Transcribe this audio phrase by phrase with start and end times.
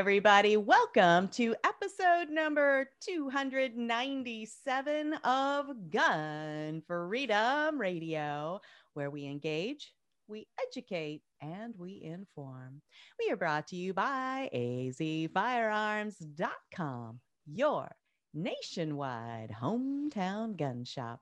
[0.00, 8.62] Everybody, welcome to episode number 297 of Gun Freedom Radio,
[8.94, 9.92] where we engage,
[10.26, 12.80] we educate, and we inform.
[13.18, 17.20] We are brought to you by azfirearms.com,
[17.52, 17.94] your
[18.32, 21.20] nationwide hometown gun shop.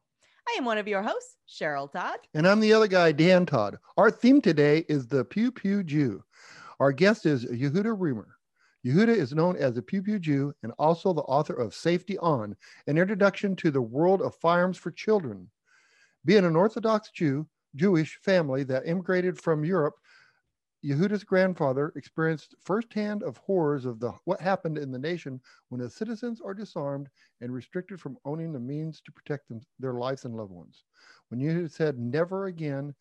[0.49, 2.21] I am one of your hosts, Cheryl Todd.
[2.33, 3.79] And I'm the other guy, Dan Todd.
[3.97, 6.23] Our theme today is the Pew Pew Jew.
[6.79, 8.38] Our guest is Yehuda Remer.
[8.85, 12.57] Yehuda is known as the Pew Pew Jew and also the author of Safety On,
[12.87, 15.51] an introduction to the world of firearms for children.
[16.25, 19.95] Being an Orthodox Jew, Jewish family that immigrated from Europe,
[20.85, 25.41] Yehuda's grandfather experienced firsthand of horrors of the what happened in the nation
[25.71, 27.09] when the citizens are disarmed
[27.41, 30.85] and restricted from owning the means to protect them, their lives and loved ones.
[31.31, 32.95] When Yehuda said never again,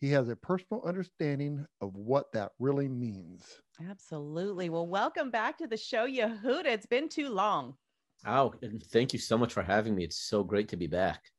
[0.00, 3.60] he has a personal understanding of what that really means.
[3.80, 4.68] Absolutely.
[4.70, 6.66] Well, welcome back to the show, Yehuda.
[6.66, 7.76] It's been too long.
[8.24, 10.04] Oh, and thank you so much for having me.
[10.04, 11.32] It's so great to be back.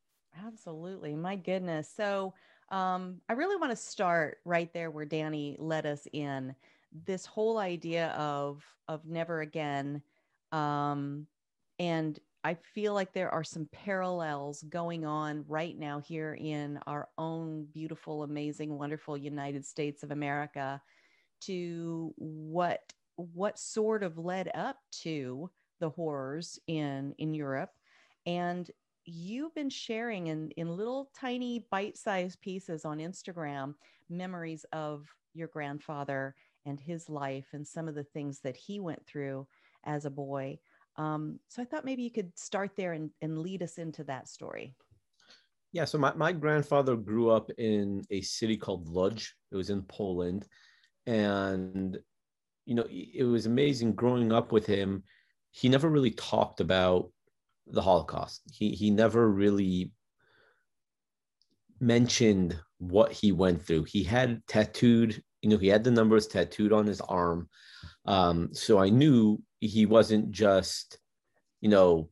[0.46, 1.16] Absolutely.
[1.16, 1.92] My goodness.
[1.94, 2.34] So,
[2.70, 6.56] um, I really want to start right there where Danny led us in
[7.06, 10.02] this whole idea of of never again
[10.52, 11.28] um,
[11.80, 17.10] and I feel like there are some parallels going on right now here in our
[17.18, 20.82] own beautiful, amazing, wonderful United States of America
[21.42, 22.82] to what
[23.16, 25.50] what sort of led up to
[25.80, 27.72] the horrors in in Europe.
[28.26, 28.70] And
[29.06, 33.76] you've been sharing in in little tiny bite-sized pieces on Instagram
[34.10, 36.36] memories of your grandfather
[36.66, 39.48] and his life and some of the things that he went through
[39.86, 40.60] as a boy
[40.98, 44.28] um, so I thought maybe you could start there and, and lead us into that
[44.28, 44.76] story.
[45.74, 49.34] Yeah, so my, my grandfather grew up in a city called Lodz.
[49.52, 50.46] It was in Poland.
[51.06, 51.98] And,
[52.66, 55.04] you know, it was amazing growing up with him.
[55.52, 57.12] He never really talked about
[57.68, 58.42] the Holocaust.
[58.52, 59.92] He, he never really
[61.80, 63.86] mentioned what he went through.
[63.86, 67.48] He had tattooed, you know, he had the numbers tattooed on his arm.
[68.06, 70.98] Um, so I knew he wasn't just,
[71.62, 72.10] you know,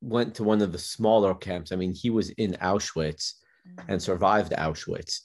[0.00, 1.72] went to one of the smaller camps.
[1.72, 3.34] I mean, he was in Auschwitz
[3.66, 3.90] mm-hmm.
[3.90, 5.20] and survived Auschwitz.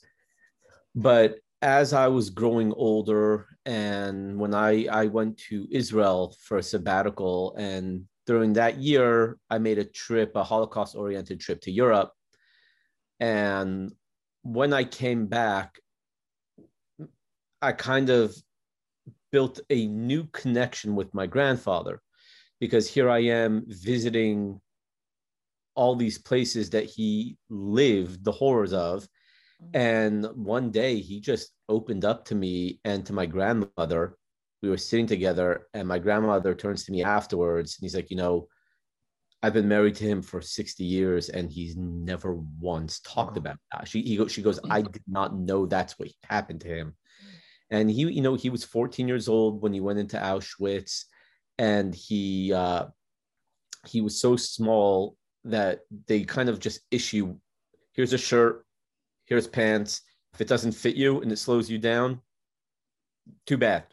[0.95, 6.63] But as I was growing older, and when I, I went to Israel for a
[6.63, 12.11] sabbatical, and during that year, I made a trip, a Holocaust oriented trip to Europe.
[13.19, 13.91] And
[14.43, 15.79] when I came back,
[17.61, 18.35] I kind of
[19.33, 21.99] built a new connection with my grandfather
[22.61, 24.61] because here I am visiting
[25.75, 29.07] all these places that he lived the horrors of.
[29.61, 29.77] Mm-hmm.
[29.77, 34.15] And one day he just opened up to me and to my grandmother.
[34.61, 38.17] We were sitting together, and my grandmother turns to me afterwards and he's like, You
[38.17, 38.47] know,
[39.41, 43.87] I've been married to him for 60 years and he's never once talked about that.
[43.89, 46.95] She, he, she goes, I did not know that's what happened to him
[47.73, 51.05] and he you know he was 14 years old when he went into auschwitz
[51.57, 52.85] and he uh,
[53.87, 57.35] he was so small that they kind of just issue
[57.93, 58.65] here's a shirt
[59.25, 60.01] here's pants.
[60.33, 62.21] If it doesn't fit you and it slows you down
[63.45, 63.85] too bad.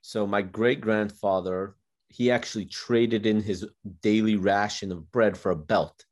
[0.00, 1.76] So my great grandfather
[2.08, 3.66] he actually traded in his
[4.00, 6.04] daily ration of bread for a belt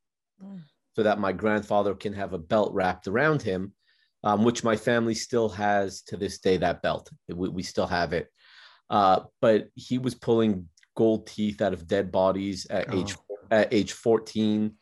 [0.43, 0.61] mm.
[0.95, 3.73] so that my grandfather can have a belt wrapped around him
[4.25, 6.57] um, which my family still has to this day.
[6.57, 8.29] That belt, we, we still have it.
[8.91, 13.01] Uh, but he was pulling gold teeth out of dead bodies at oh.
[13.01, 13.17] age
[13.51, 14.73] at age 14.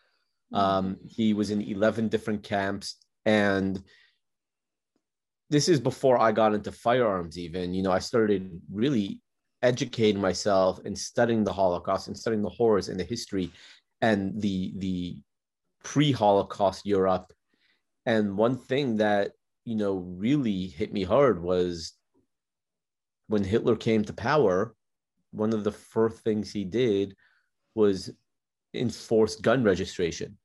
[0.55, 3.83] Um, he was in 11 different camps, and
[5.51, 7.37] this is before I got into firearms.
[7.39, 9.21] Even you know, I started really
[9.63, 13.51] educating myself and studying the Holocaust and studying the horrors and the history
[14.03, 15.17] and the the
[15.83, 17.33] pre-Holocaust Europe
[18.07, 19.33] and one thing that,
[19.65, 21.93] you know, really hit me hard was
[23.29, 24.75] when Hitler came to power,
[25.31, 27.17] one of the first things he did
[27.75, 28.11] was
[28.75, 30.37] enforce gun registration.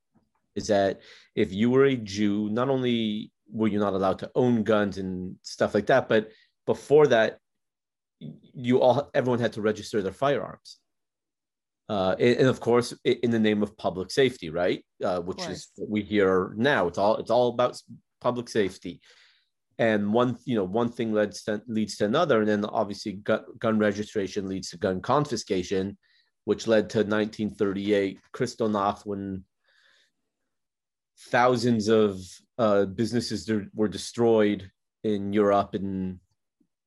[0.55, 1.01] Is that
[1.35, 5.35] if you were a Jew, not only were you not allowed to own guns and
[5.41, 6.29] stuff like that, but
[6.65, 7.39] before that,
[8.19, 10.79] you all everyone had to register their firearms.
[11.89, 14.83] Uh, and, of course, in the name of public safety, right?
[15.03, 16.87] Uh, which is what we hear now.
[16.87, 17.81] It's all it's all about
[18.19, 18.99] public safety
[19.79, 23.43] and one you know one thing leads to, leads to another and then obviously gun,
[23.59, 25.97] gun registration leads to gun confiscation
[26.45, 29.43] which led to 1938 kristallnacht when
[31.29, 32.19] thousands of
[32.57, 34.69] uh, businesses were destroyed
[35.03, 36.19] in europe and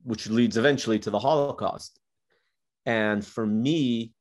[0.03, 2.01] which leads eventually to the holocaust
[2.87, 4.13] and for me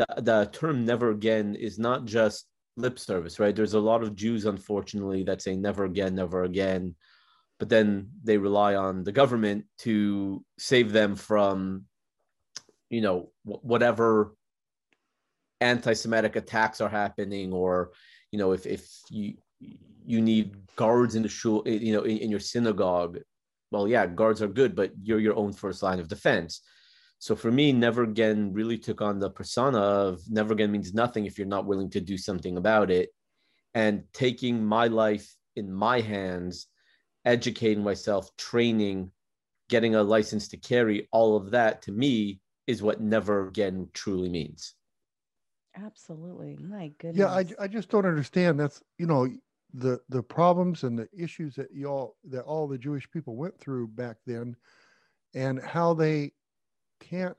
[0.00, 3.54] the, the term never again is not just lip service right?
[3.54, 6.94] There's a lot of jews unfortunately that say never again never again
[7.58, 11.84] but then they rely on the government to save them from
[12.88, 14.34] you know whatever
[15.60, 17.90] anti-semitic attacks are happening or
[18.32, 19.34] you know if if you
[20.06, 23.18] you need guards in the shul you know in, in your synagogue.
[23.70, 26.62] Well yeah guards are good but you're your own first line of defense
[27.20, 31.24] so for me never again really took on the persona of never again means nothing
[31.24, 33.10] if you're not willing to do something about it
[33.74, 36.66] and taking my life in my hands
[37.24, 39.10] educating myself, training,
[39.68, 44.28] getting a license to carry, all of that to me is what never again truly
[44.28, 44.74] means.
[45.76, 46.56] Absolutely.
[46.60, 47.18] My goodness.
[47.18, 48.58] Yeah, I, I just don't understand.
[48.58, 49.28] That's, you know,
[49.72, 53.86] the the problems and the issues that y'all that all the Jewish people went through
[53.86, 54.56] back then
[55.32, 56.32] and how they
[57.00, 57.36] can't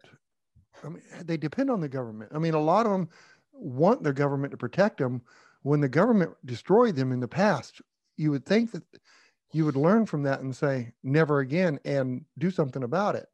[0.84, 2.32] I mean they depend on the government.
[2.34, 3.10] I mean a lot of them
[3.54, 5.22] want their government to protect them
[5.64, 7.82] when the government destroyed them in the past.
[8.18, 8.84] You would think that
[9.54, 13.28] you would learn from that and say never again and do something about it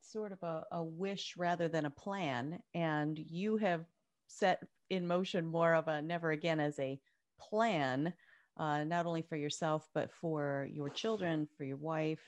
[0.00, 3.84] sort of a, a wish rather than a plan and you have
[4.28, 6.98] set in motion more of a never again as a
[7.40, 8.12] plan
[8.56, 12.20] uh, not only for yourself but for your children for your wife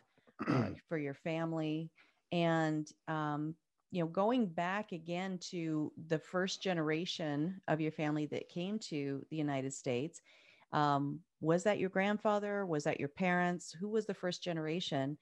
[0.48, 1.90] uh, for your family
[2.32, 3.54] and um,
[3.90, 9.24] you know going back again to the first generation of your family that came to
[9.30, 10.20] the united states
[10.72, 12.66] um, was that your grandfather?
[12.66, 13.72] Was that your parents?
[13.72, 15.16] Who was the first generation?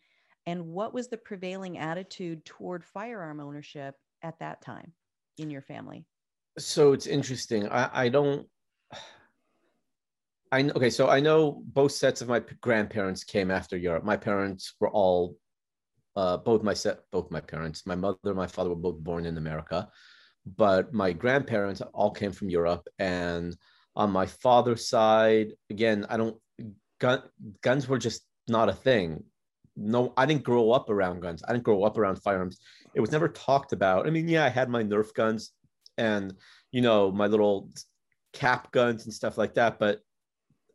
[0.46, 4.92] And what was the prevailing attitude toward firearm ownership at that time
[5.38, 6.04] in your family?
[6.58, 7.68] So it's interesting.
[7.68, 8.46] I, I don't.
[10.52, 14.04] I okay, so I know both sets of my grandparents came after Europe.
[14.04, 15.36] My parents were all,
[16.16, 16.74] uh, both my
[17.12, 19.88] both my parents, my mother, and my father were both born in America,
[20.56, 23.56] but my grandparents all came from Europe, and
[23.96, 26.36] on my father's side again i don't
[27.00, 27.22] gun,
[27.62, 29.24] guns were just not a thing.
[29.74, 31.42] No i didn't grow up around guns.
[31.46, 32.58] I didn't grow up around firearms.
[32.94, 34.06] It was never talked about.
[34.06, 35.52] I mean yeah i had my nerf guns
[35.98, 36.34] and
[36.72, 37.70] you know my little
[38.32, 40.00] cap guns and stuff like that but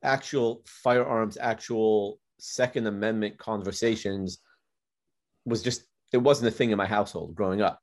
[0.04, 4.40] actual firearms actual second amendment conversations
[5.46, 7.80] was just it wasn't a thing in my household growing up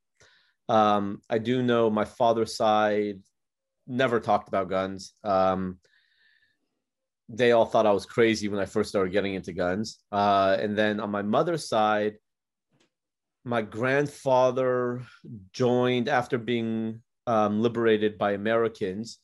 [0.69, 3.19] um, i do know my father's side
[3.89, 5.13] never talked about guns.
[5.23, 5.79] Um,
[7.27, 9.99] they all thought I was crazy when I first started getting into guns.
[10.11, 12.15] Uh, and then on my mother's side,
[13.43, 15.01] my grandfather
[15.51, 19.19] joined after being um, liberated by Americans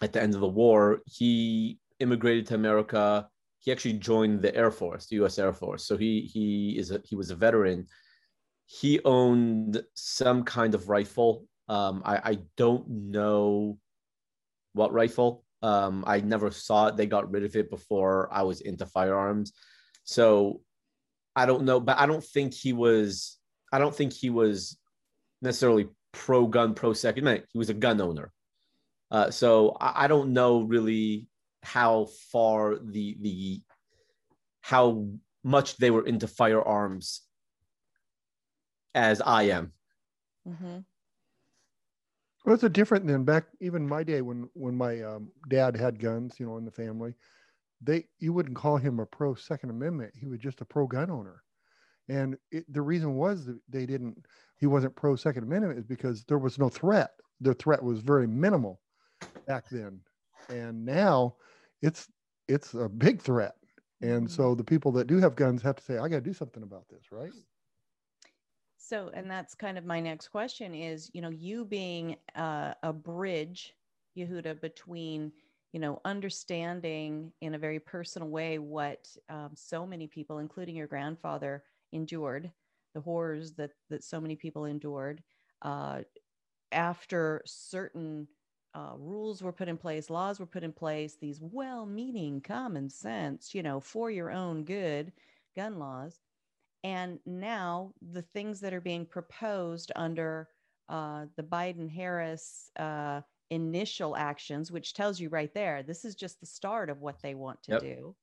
[0.00, 1.00] at the end of the war.
[1.06, 3.28] He immigrated to America.
[3.60, 5.38] He actually joined the Air Force, the U.S.
[5.38, 5.84] Air Force.
[5.84, 7.86] So he he is a, he was a veteran.
[8.66, 13.78] He owned some kind of rifle um, I, I don't know
[14.72, 15.44] what rifle.
[15.62, 16.96] Um, I never saw it.
[16.96, 19.52] They got rid of it before I was into firearms.
[20.04, 20.62] So
[21.36, 23.38] I don't know, but I don't think he was,
[23.72, 24.78] I don't think he was
[25.42, 27.50] necessarily pro gun, pro second amendment.
[27.52, 28.32] He was a gun owner.
[29.10, 31.26] Uh, so I, I don't know really
[31.68, 33.60] how far the, the,
[34.60, 35.06] how
[35.44, 37.22] much they were into firearms
[38.94, 39.72] as I am.
[40.48, 40.78] Mm-hmm.
[42.44, 46.00] Well, it's a different than back even my day when when my um, dad had
[46.00, 47.14] guns, you know, in the family.
[47.82, 50.14] They you wouldn't call him a pro Second Amendment.
[50.18, 51.42] He was just a pro gun owner,
[52.08, 54.24] and it, the reason was that they didn't.
[54.56, 57.10] He wasn't pro Second Amendment is because there was no threat.
[57.40, 58.80] The threat was very minimal
[59.46, 60.00] back then,
[60.48, 61.36] and now
[61.82, 62.08] it's
[62.48, 63.54] it's a big threat.
[64.00, 64.42] And mm-hmm.
[64.42, 66.62] so the people that do have guns have to say, I got to do something
[66.62, 67.32] about this, right?
[68.76, 72.92] So, and that's kind of my next question is, you know, you being uh, a
[72.92, 73.74] bridge,
[74.16, 75.32] Yehuda, between,
[75.72, 80.86] you know, understanding in a very personal way what um, so many people, including your
[80.86, 82.50] grandfather, endured,
[82.94, 85.22] the horrors that that so many people endured,
[85.62, 86.00] uh,
[86.72, 88.26] after certain
[88.74, 92.88] uh, rules were put in place, laws were put in place, these well meaning common
[92.88, 95.12] sense, you know, for your own good
[95.56, 96.20] gun laws.
[96.84, 100.48] And now the things that are being proposed under
[100.88, 106.40] uh, the Biden Harris uh, initial actions, which tells you right there, this is just
[106.40, 107.80] the start of what they want to yep.
[107.80, 108.14] do.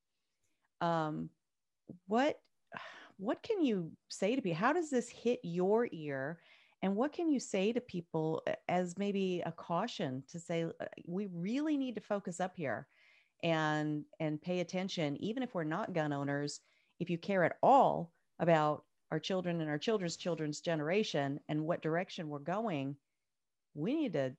[0.81, 1.29] Um,
[2.07, 2.39] what
[3.17, 4.57] what can you say to people?
[4.57, 6.39] How does this hit your ear?
[6.81, 11.27] And what can you say to people as maybe a caution to say uh, we
[11.33, 12.87] really need to focus up here
[13.43, 16.59] and and pay attention, even if we're not gun owners,
[16.99, 21.81] if you care at all about our children and our children's children's generation and what
[21.81, 22.95] direction we're going,
[23.73, 24.35] we need to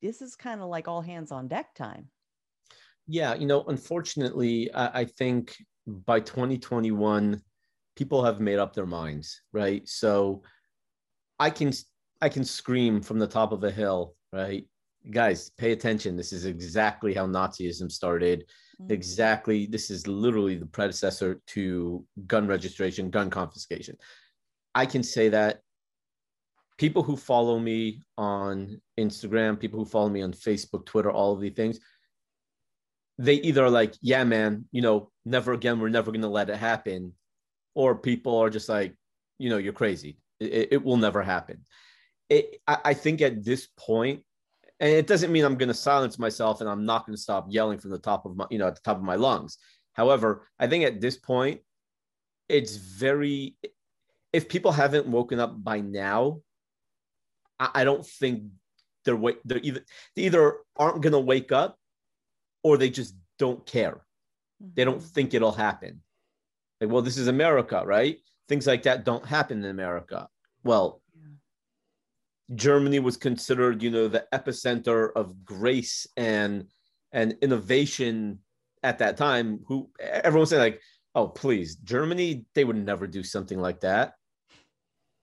[0.00, 2.08] this is kind of like all hands on deck time.
[3.06, 7.40] Yeah, you know, unfortunately, I, I think by 2021,
[7.96, 9.86] people have made up their minds, right?
[9.86, 10.42] So
[11.38, 11.72] I can
[12.20, 14.66] I can scream from the top of a hill, right?
[15.10, 16.16] Guys, pay attention.
[16.16, 18.44] This is exactly how Nazism started.
[18.80, 18.92] Mm-hmm.
[18.92, 23.96] Exactly, this is literally the predecessor to gun registration, gun confiscation.
[24.74, 25.60] I can say that
[26.78, 31.40] people who follow me on Instagram, people who follow me on Facebook, Twitter, all of
[31.40, 31.78] these things,
[33.18, 36.50] they either are like, yeah, man, you know, never again, we're never going to let
[36.50, 37.12] it happen.
[37.74, 38.94] Or people are just like,
[39.38, 40.18] you know, you're crazy.
[40.40, 41.64] It, it will never happen.
[42.28, 44.22] It, I, I think at this point,
[44.80, 47.46] and it doesn't mean I'm going to silence myself and I'm not going to stop
[47.48, 49.58] yelling from the top of my, you know, at the top of my lungs.
[49.92, 51.60] However, I think at this point,
[52.48, 53.56] it's very,
[54.32, 56.40] if people haven't woken up by now,
[57.58, 58.44] I, I don't think
[59.04, 59.84] they're they're either
[60.16, 61.78] they either aren't gonna wake up
[62.62, 64.00] or they just don't care.
[64.60, 65.06] They don't mm-hmm.
[65.06, 66.02] think it'll happen.
[66.80, 68.18] Like, well, this is America, right?
[68.48, 70.28] Things like that don't happen in America.
[70.64, 72.54] Well, yeah.
[72.54, 76.66] Germany was considered, you know, the epicenter of grace and
[77.12, 78.40] and innovation
[78.82, 79.60] at that time.
[79.66, 80.80] Who everyone said like,
[81.14, 84.14] oh, please, Germany, they would never do something like that.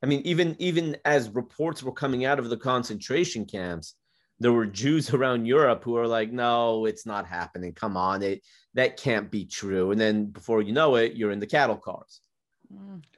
[0.04, 3.96] I mean, even even as reports were coming out of the concentration camps,
[4.40, 7.74] there were Jews around Europe who are like, "No, it's not happening.
[7.74, 8.42] Come on, it
[8.74, 12.22] that can't be true." And then before you know it, you're in the cattle cars.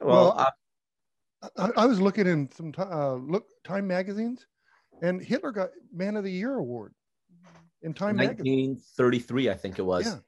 [0.00, 0.52] Well, well
[1.56, 4.46] I, I, was looking in some uh, look Time magazines,
[5.02, 6.94] and Hitler got Man of the Year award
[7.82, 9.52] in Time 1933, magazine.
[9.52, 10.06] I think it was.
[10.06, 10.18] Yeah,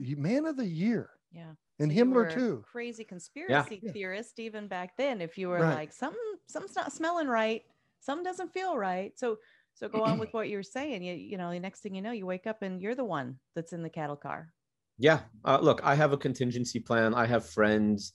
[0.00, 0.22] mm-hmm.
[0.22, 1.10] Man of the Year.
[1.32, 2.64] Yeah and so Himmler too.
[2.70, 3.92] Crazy conspiracy yeah.
[3.92, 5.20] theorist even back then.
[5.20, 5.74] If you were right.
[5.74, 7.62] like something, something's not smelling right,
[8.00, 9.18] something doesn't feel right.
[9.18, 9.38] So,
[9.74, 11.02] so go on with what you were saying.
[11.02, 13.38] You, you know, the next thing you know, you wake up and you're the one
[13.54, 14.52] that's in the cattle car.
[14.98, 15.20] Yeah.
[15.44, 17.12] Uh, look, I have a contingency plan.
[17.14, 18.12] I have friends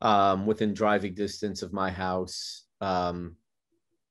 [0.00, 2.64] um, within driving distance of my house.
[2.80, 3.36] Um,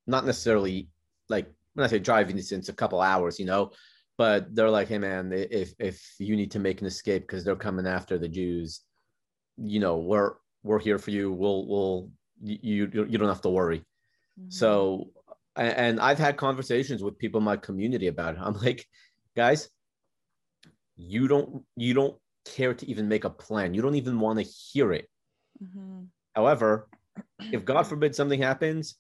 [0.08, 0.90] not necessarily
[1.30, 3.72] like when I say driving distance, a couple hours, you know,
[4.18, 7.56] but they're like, hey man, if if you need to make an escape because they're
[7.56, 8.82] coming after the Jews,
[9.58, 11.32] you know, we're we're here for you.
[11.32, 13.80] We'll we'll you you, don't have to worry.
[13.80, 14.50] Mm-hmm.
[14.50, 15.12] So,
[15.56, 18.42] and I've had conversations with people in my community about it.
[18.42, 18.86] I'm like,
[19.36, 19.70] guys,
[20.96, 23.74] you don't you don't care to even make a plan.
[23.74, 25.10] You don't even want to hear it.
[25.64, 26.04] Mm-hmm.
[26.36, 26.88] However,
[27.52, 28.96] if God forbid something happens,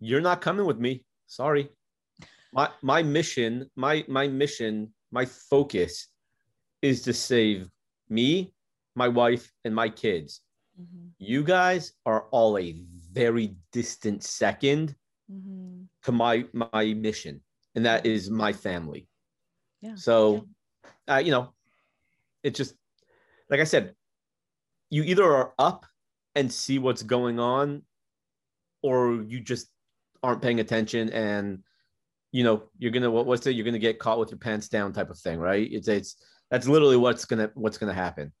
[0.00, 1.04] you're not coming with me.
[1.26, 1.70] Sorry
[2.54, 6.08] my my mission, my my mission, my focus
[6.80, 7.68] is to save
[8.08, 8.54] me,
[8.94, 10.40] my wife, and my kids.
[10.80, 11.08] Mm-hmm.
[11.18, 12.80] You guys are all a
[13.12, 14.94] very distant 2nd
[15.30, 15.82] mm-hmm.
[16.04, 17.42] to my my mission,
[17.74, 19.08] and that is my family.
[19.82, 19.96] Yeah.
[19.96, 20.46] So,
[21.06, 21.16] yeah.
[21.16, 21.52] Uh, you know,
[22.42, 22.74] it's just
[23.50, 23.94] like I said,
[24.90, 25.84] you either are up
[26.34, 27.82] and see what's going on,
[28.82, 29.68] or you just
[30.22, 31.62] aren't paying attention and
[32.32, 34.92] you know you're gonna what, what's it you're gonna get caught with your pants down
[34.92, 35.68] type of thing right?
[35.70, 36.16] It's it's
[36.50, 38.32] that's literally what's gonna what's gonna happen.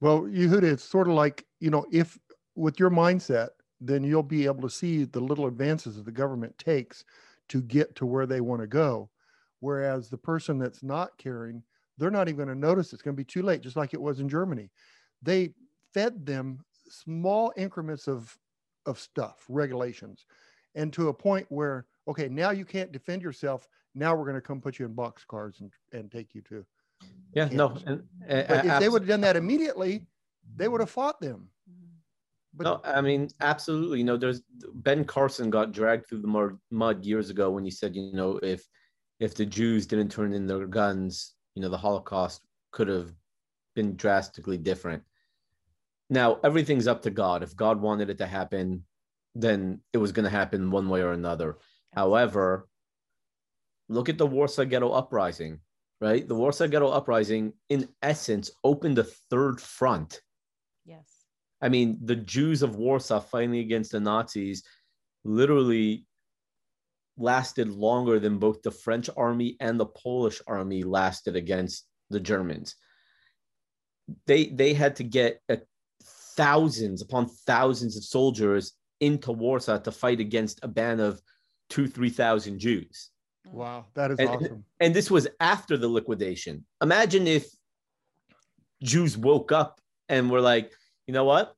[0.00, 2.18] Well you Yehuda, it's sort of like you know if
[2.56, 6.56] with your mindset then you'll be able to see the little advances that the government
[6.58, 7.04] takes
[7.48, 9.10] to get to where they want to go.
[9.58, 11.62] Whereas the person that's not caring
[11.98, 14.00] they're not even going to notice it's going to be too late just like it
[14.00, 14.70] was in germany.
[15.22, 15.50] They
[15.94, 18.36] fed them small increments of
[18.86, 20.26] of stuff regulations
[20.74, 23.66] and to a point where okay, now you can't defend yourself.
[23.94, 26.64] Now we're going to come put you in box cars and, and take you to.
[27.34, 27.76] Yeah, no.
[27.86, 30.06] And, uh, but if they would have done that immediately,
[30.56, 31.48] they would have fought them.
[32.54, 33.98] But, no, I mean, absolutely.
[33.98, 34.42] You know, there's
[34.74, 38.38] Ben Carson got dragged through the mud, mud years ago when he said, you know,
[38.42, 38.66] if
[39.20, 43.12] if the Jews didn't turn in their guns, you know, the Holocaust could have
[43.74, 45.02] been drastically different.
[46.12, 47.42] Now, everything's up to God.
[47.42, 48.84] If God wanted it to happen,
[49.34, 51.56] then it was going to happen one way or another.
[51.94, 52.68] However,
[53.88, 55.60] look at the Warsaw Ghetto Uprising,
[56.02, 56.28] right?
[56.28, 60.20] The Warsaw Ghetto Uprising, in essence, opened a third front.
[60.84, 61.08] Yes.
[61.62, 64.64] I mean, the Jews of Warsaw fighting against the Nazis
[65.24, 66.04] literally
[67.16, 72.76] lasted longer than both the French army and the Polish army lasted against the Germans.
[74.26, 75.60] They they had to get a,
[76.36, 81.20] thousands upon thousands of soldiers into Warsaw to fight against a band of
[81.68, 83.10] two three thousand Jews.
[83.46, 84.64] Wow, that is and, awesome.
[84.80, 86.64] And this was after the liquidation.
[86.80, 87.46] Imagine if
[88.82, 90.72] Jews woke up and were like,
[91.06, 91.54] you know what?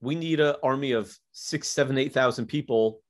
[0.00, 3.00] We need an army of six, seven, eight thousand people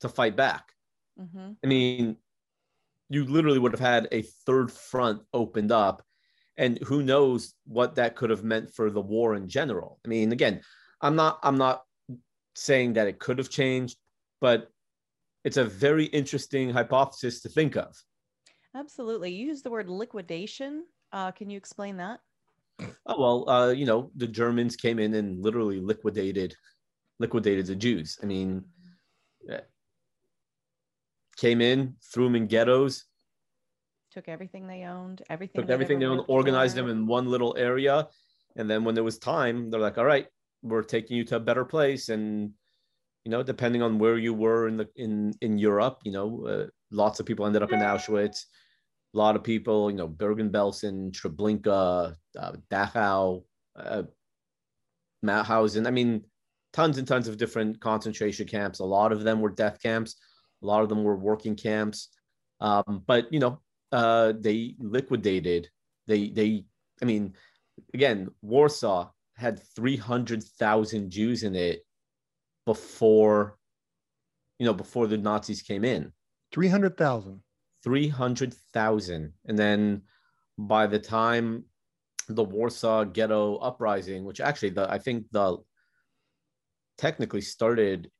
[0.00, 0.72] to fight back.
[1.20, 1.52] Mm-hmm.
[1.62, 2.16] I mean,
[3.08, 6.02] you literally would have had a third front opened up,
[6.58, 10.00] and who knows what that could have meant for the war in general.
[10.04, 10.60] I mean, again,
[11.00, 11.82] I'm not I'm not
[12.54, 13.98] saying that it could have changed,
[14.40, 14.70] but
[15.44, 17.94] it's a very interesting hypothesis to think of.
[18.74, 19.32] Absolutely.
[19.32, 20.84] You use the word liquidation.
[21.12, 22.20] Uh, can you explain that?
[23.06, 26.54] Oh well, uh, you know, the Germans came in and literally liquidated
[27.18, 28.18] liquidated the Jews.
[28.22, 28.62] I mean,
[31.36, 33.04] came in, threw them in ghettos,
[34.16, 38.08] took everything they owned, everything took everything they owned, organized them in one little area,
[38.56, 40.26] and then when there was time, they're like, "All right,
[40.62, 42.52] we're taking you to a better place." And
[43.24, 46.66] you know, depending on where you were in the in in Europe, you know, uh,
[46.90, 48.44] lots of people ended up in Auschwitz.
[49.14, 53.44] A lot of people, you know, Bergen-Belsen, Treblinka, uh, Dachau,
[53.76, 54.02] uh,
[55.24, 55.86] Mauthausen.
[55.86, 56.22] I mean,
[56.72, 58.80] tons and tons of different concentration camps.
[58.80, 60.16] A lot of them were death camps.
[60.62, 62.08] A lot of them were working camps.
[62.60, 63.60] Um, but you know,
[63.92, 65.68] uh, they liquidated.
[66.06, 66.64] They they.
[67.02, 67.34] I mean,
[67.94, 71.84] again, Warsaw had three hundred thousand Jews in it
[72.64, 73.58] before,
[74.58, 76.12] you know, before the Nazis came in.
[76.52, 77.42] Three hundred thousand.
[77.84, 80.02] Three hundred thousand, and then
[80.58, 81.64] by the time
[82.28, 85.58] the Warsaw Ghetto Uprising, which actually the I think the
[86.98, 88.10] technically started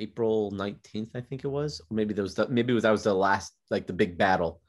[0.00, 3.52] April 19th, I think it was, maybe there was the, maybe that was the last,
[3.70, 4.60] like the big battle.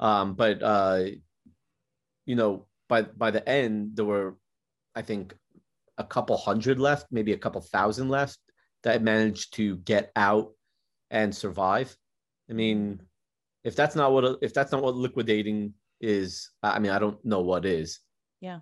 [0.00, 1.04] Um, but, uh,
[2.26, 4.36] you know, by, by the end, there were,
[4.94, 5.34] I think,
[5.98, 8.38] a couple hundred left, maybe a couple thousand left
[8.82, 10.52] that managed to get out
[11.10, 11.96] and survive.
[12.48, 13.02] I mean,
[13.64, 17.40] if that's not what, if that's not what liquidating is, I mean, I don't know
[17.40, 18.00] what is.
[18.40, 18.60] Yeah.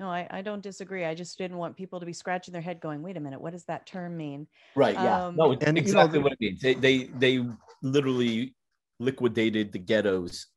[0.00, 1.04] No, I, I don't disagree.
[1.04, 3.52] I just didn't want people to be scratching their head going, wait a minute, what
[3.52, 4.46] does that term mean?
[4.74, 4.94] Right.
[4.94, 5.26] Yeah.
[5.26, 6.60] Um, no, And, you exactly know, what it means.
[6.60, 7.46] They, they they
[7.82, 8.54] literally
[8.98, 10.48] liquidated the ghettos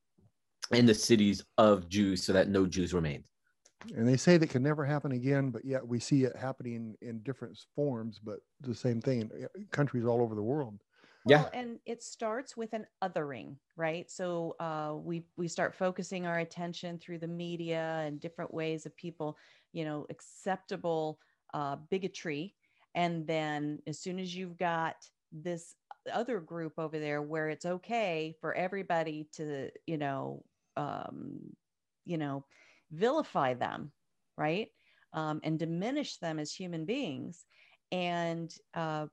[0.72, 3.24] and the cities of Jews so that no Jews remained.
[3.96, 7.20] And they say that can never happen again, but yet we see it happening in
[7.20, 10.82] different forms, but the same thing in uh, countries all over the world.
[11.28, 11.44] Yeah.
[11.44, 14.10] Well, and it starts with an othering, right?
[14.10, 18.96] So uh, we we start focusing our attention through the media and different ways of
[18.96, 19.38] people,
[19.74, 21.20] you know, acceptable
[21.54, 22.56] uh, bigotry,
[22.96, 25.76] and then as soon as you've got this
[26.12, 30.46] other group over there where it's okay for everybody to, you know,
[30.78, 31.56] um,
[32.06, 32.46] you know,
[32.92, 33.92] vilify them,
[34.38, 34.70] right,
[35.14, 37.46] um, and diminish them as human beings,
[37.92, 39.08] and uh,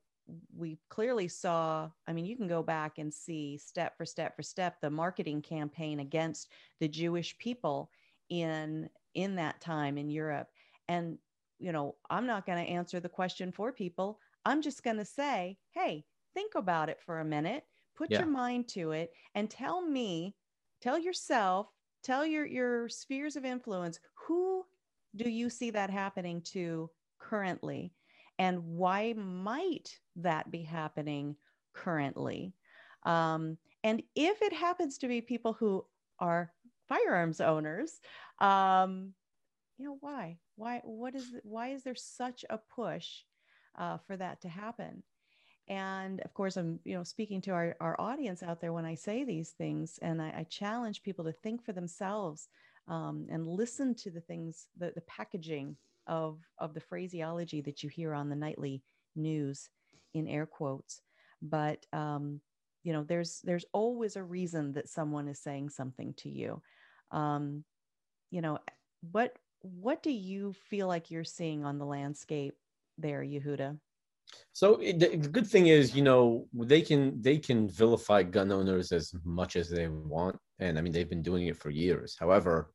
[0.57, 4.43] we clearly saw i mean you can go back and see step for step for
[4.43, 7.91] step the marketing campaign against the jewish people
[8.31, 10.49] in in that time in europe.
[10.89, 11.19] And
[11.59, 14.19] you know i'm not going to answer the question for people.
[14.45, 17.65] I'm just going to say hey think about it for a minute.
[17.97, 18.19] Put Yeah.
[18.19, 20.35] your mind to it and tell me
[20.81, 21.69] tell yourself
[22.03, 24.65] tell your your spheres of influence who
[25.17, 27.93] do you see that happening to currently
[28.39, 31.37] and why might that be happening
[31.73, 32.55] currently?
[33.05, 35.85] Um, and if it happens to be people who
[36.19, 36.53] are
[36.89, 38.01] firearms owners
[38.41, 39.15] um,
[39.79, 40.39] you know why?
[40.57, 43.23] Why what is why is there such a push
[43.77, 45.03] uh, for that to happen?
[45.67, 48.95] And of course i'm you know speaking to our, our audience out there when i
[48.95, 52.49] say these things and i, I challenge people to think for themselves
[52.87, 57.89] um, and listen to the things the, the packaging of of the phraseology that you
[57.89, 58.83] hear on the nightly
[59.17, 59.69] news
[60.15, 61.01] in air quotes
[61.43, 62.41] but um,
[62.83, 66.63] you know there's there's always a reason that someone is saying something to you
[67.11, 67.65] um,
[68.31, 68.59] you know
[69.13, 72.55] what what do you feel like you're seeing on the landscape
[72.99, 73.79] there yehuda
[74.53, 78.53] So it, the the good thing is, you know, they can they can vilify gun
[78.53, 82.17] owners as much as they want, and I mean they've been doing it for years.
[82.19, 82.73] However,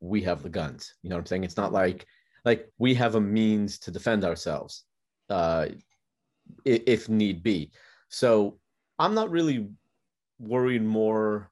[0.00, 0.94] we have the guns.
[1.02, 1.44] You know what I'm saying?
[1.44, 2.06] It's not like
[2.48, 4.84] like we have a means to defend ourselves,
[5.28, 5.66] uh,
[6.64, 7.58] if need be.
[8.08, 8.58] So
[8.98, 9.68] I'm not really
[10.38, 11.50] worried more.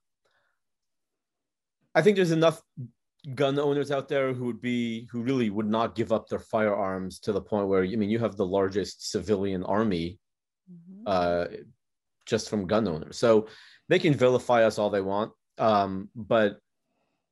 [1.94, 2.62] I think there's enough
[3.34, 7.18] gun owners out there who would be who really would not give up their firearms
[7.24, 10.18] to the point where I mean you have the largest civilian army
[10.72, 11.02] mm-hmm.
[11.14, 11.44] uh,
[12.24, 13.18] just from gun owners.
[13.18, 13.48] So
[13.90, 16.50] they can vilify us all they want, um, but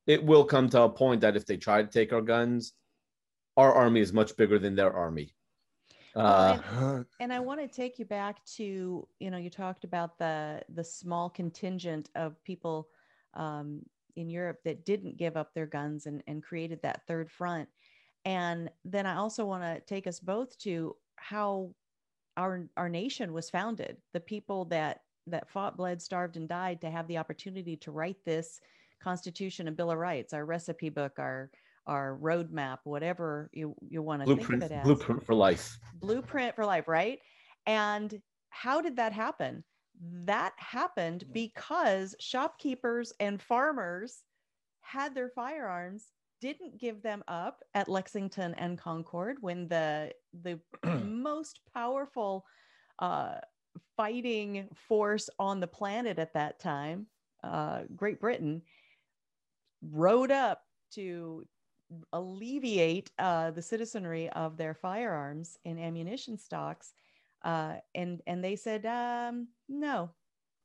[0.05, 2.73] it will come to a point that if they try to take our guns,
[3.57, 5.33] our army is much bigger than their army.
[6.15, 10.17] Uh, and, and, I want to take you back to you know you talked about
[10.17, 12.87] the the small contingent of people
[13.33, 13.81] um,
[14.15, 17.67] in Europe that didn't give up their guns and, and created that third front.
[18.23, 21.71] And then I also want to take us both to how
[22.37, 23.97] our our nation was founded.
[24.13, 28.23] The people that that fought, bled, starved, and died to have the opportunity to write
[28.25, 28.61] this
[29.01, 31.49] Constitution and Bill of Rights, our recipe book, our
[31.87, 34.83] our roadmap, whatever you, you want to think of it as.
[34.83, 35.77] Blueprint for life.
[35.99, 37.19] Blueprint for life, right?
[37.65, 39.63] And how did that happen?
[40.25, 44.23] that happened because shopkeepers and farmers
[44.81, 50.11] had their firearms didn't give them up at Lexington and Concord when the
[50.43, 50.59] the
[51.03, 52.45] most powerful
[52.99, 53.35] uh,
[53.97, 57.07] fighting force on the planet at that time,
[57.43, 58.61] uh, Great Britain,
[59.81, 61.45] rode up to
[62.13, 66.93] alleviate uh, the citizenry of their firearms and ammunition stocks
[67.45, 70.09] uh, and and they said um, no,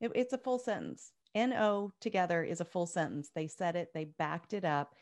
[0.00, 1.12] it, it's a full sentence.
[1.36, 3.30] No together is a full sentence.
[3.34, 3.90] They said it.
[3.94, 4.94] They backed it up,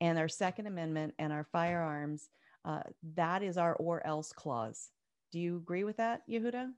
[0.00, 2.30] and our Second Amendment and our firearms.
[2.64, 2.80] Uh,
[3.14, 4.88] that is our or else clause.
[5.32, 6.70] Do you agree with that, Yehuda?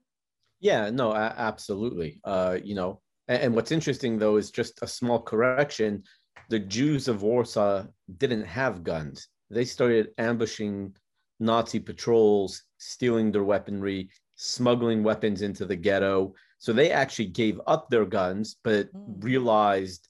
[0.59, 2.19] Yeah, no, absolutely.
[2.25, 6.03] Uh, you know, and, and what's interesting though is just a small correction.
[6.49, 7.85] The Jews of Warsaw
[8.17, 9.27] didn't have guns.
[9.49, 10.95] They started ambushing
[11.39, 16.33] Nazi patrols, stealing their weaponry, smuggling weapons into the ghetto.
[16.59, 19.23] So they actually gave up their guns, but mm.
[19.23, 20.07] realized,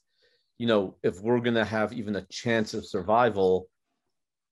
[0.58, 3.68] you know, if we're going to have even a chance of survival,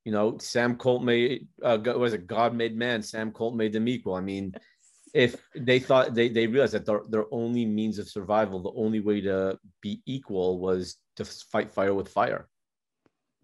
[0.04, 3.02] you know, Sam Colt made, uh, was a God made man.
[3.02, 4.14] Sam Colt made them equal.
[4.14, 4.52] I mean,
[5.16, 9.00] if they thought they, they realized that their, their only means of survival, the only
[9.00, 12.48] way to be equal was to fight fire with fire.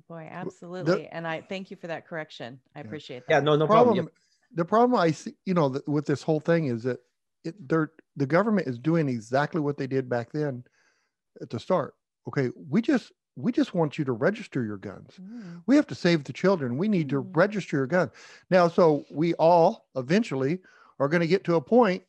[0.09, 1.05] Boy, absolutely.
[1.05, 2.61] The, and I thank you for that correction.
[2.77, 2.87] I yeah.
[2.87, 3.35] appreciate that.
[3.35, 3.95] Yeah, no, no problem.
[3.95, 4.13] problem
[4.55, 6.99] the problem I see, you know, with this whole thing is that
[7.45, 10.65] it, they're the government is doing exactly what they did back then
[11.41, 11.95] at the start.
[12.29, 15.15] Okay, we just we just want you to register your guns.
[15.21, 15.63] Mm.
[15.67, 16.77] We have to save the children.
[16.77, 17.11] We need mm.
[17.11, 18.11] to register your gun.
[18.51, 20.61] Now, so we all eventually
[20.99, 22.03] are going to get to a point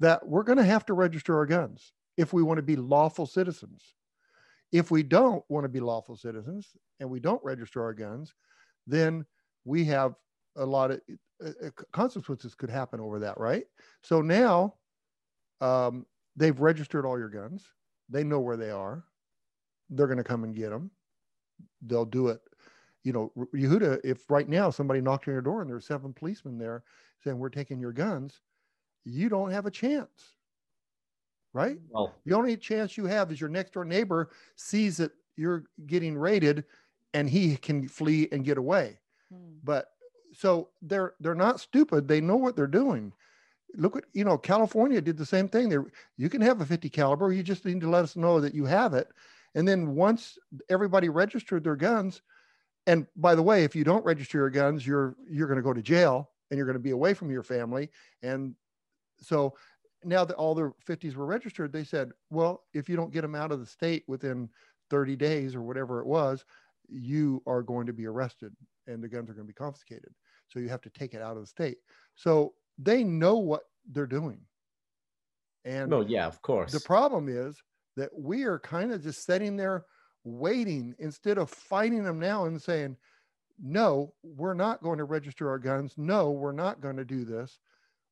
[0.00, 3.26] that we're going to have to register our guns if we want to be lawful
[3.26, 3.94] citizens.
[4.72, 6.68] If we don't want to be lawful citizens
[7.00, 8.34] and we don't register our guns,
[8.86, 9.24] then
[9.64, 10.14] we have
[10.56, 11.00] a lot of
[11.44, 13.64] uh, uh consequences could happen over that, right?
[14.02, 14.74] So now
[15.60, 17.64] um, they've registered all your guns.
[18.08, 19.04] They know where they are.
[19.90, 20.90] They're going to come and get them.
[21.82, 22.40] They'll do it.
[23.04, 26.58] You know, Yehuda, if right now somebody knocked on your door and there's seven policemen
[26.58, 26.82] there
[27.22, 28.40] saying, We're taking your guns,
[29.04, 30.34] you don't have a chance.
[31.52, 31.78] Right?
[31.88, 36.16] Well, the only chance you have is your next door neighbor sees that you're getting
[36.16, 36.64] raided
[37.14, 38.98] and he can flee and get away.
[39.32, 39.56] Hmm.
[39.64, 39.86] But
[40.34, 42.06] so they're they're not stupid.
[42.06, 43.12] They know what they're doing.
[43.74, 45.68] Look at you know California did the same thing.
[45.68, 47.32] There you can have a 50 caliber.
[47.32, 49.08] You just need to let us know that you have it.
[49.54, 52.22] And then once everybody registered their guns,
[52.86, 55.72] and by the way, if you don't register your guns, you're you're going to go
[55.72, 57.90] to jail and you're going to be away from your family.
[58.22, 58.54] And
[59.20, 59.54] so
[60.04, 63.34] now that all their 50s were registered, they said, well, if you don't get them
[63.34, 64.48] out of the state within
[64.90, 66.44] 30 days or whatever it was,
[66.88, 68.54] you are going to be arrested
[68.86, 70.12] and the guns are going to be confiscated.
[70.48, 71.78] So you have to take it out of the state.
[72.14, 74.40] So they know what they're doing.
[75.64, 76.72] And no, yeah, of course.
[76.72, 77.60] The problem is
[77.96, 79.84] that we are kind of just sitting there
[80.24, 82.96] waiting instead of fighting them now and saying,
[83.62, 85.94] no, we're not going to register our guns.
[85.96, 87.58] No, we're not going to do this.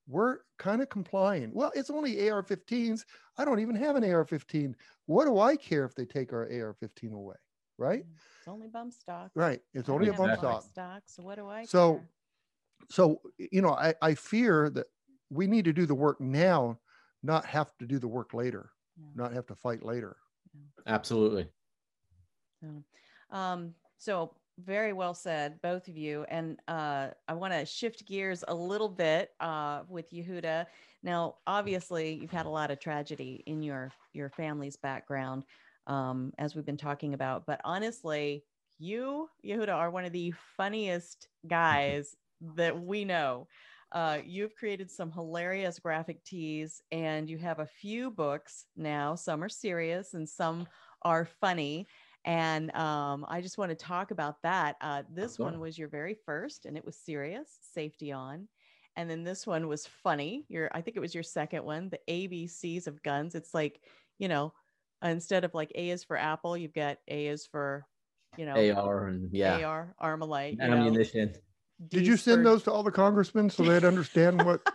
[0.09, 1.51] We're kind of complying.
[1.53, 3.05] Well, it's only AR 15s.
[3.39, 4.75] I don't even have an AR 15.
[5.07, 7.37] What do I care if they take our AR 15 away?
[7.79, 8.01] Right.
[8.01, 8.15] Mm-hmm.
[8.39, 9.31] It's only bump stock.
[9.35, 9.61] Right.
[9.75, 10.63] It's only a bump stock.
[10.63, 11.03] stock.
[11.07, 11.65] So what do I?
[11.65, 12.09] So, care?
[12.89, 14.87] so you know, I I fear that
[15.31, 16.79] we need to do the work now,
[17.23, 19.09] not have to do the work later, yeah.
[19.15, 20.17] not have to fight later.
[20.55, 20.95] Yeah.
[20.95, 21.49] Absolutely.
[22.63, 26.25] So, um, so very well said, both of you.
[26.29, 30.67] And uh, I want to shift gears a little bit uh, with Yehuda.
[31.03, 35.45] Now, obviously, you've had a lot of tragedy in your your family's background
[35.87, 37.47] um, as we've been talking about.
[37.47, 38.45] But honestly,
[38.79, 42.17] you, Yehuda, are one of the funniest guys
[42.57, 43.49] that we know.
[43.93, 49.15] Uh, you've created some hilarious graphic tees, and you have a few books now.
[49.15, 50.67] Some are serious, and some
[51.03, 51.87] are funny.
[52.27, 54.77] And um, I just want to talk about that.
[54.81, 58.49] Uh, this one was your very first, and it was serious, safety on.
[58.97, 60.45] And then this one was funny.
[60.49, 63.37] Your, I think it was your second one, the ABCs of guns.
[63.37, 63.81] It's like,
[64.19, 64.53] you know,
[65.05, 67.87] instead of like A is for Apple, you've got A is for,
[68.37, 71.35] you know, AR and yeah, AR, Armalite, ammunition.
[71.89, 74.67] Did you send for- those to all the congressmen so they'd understand what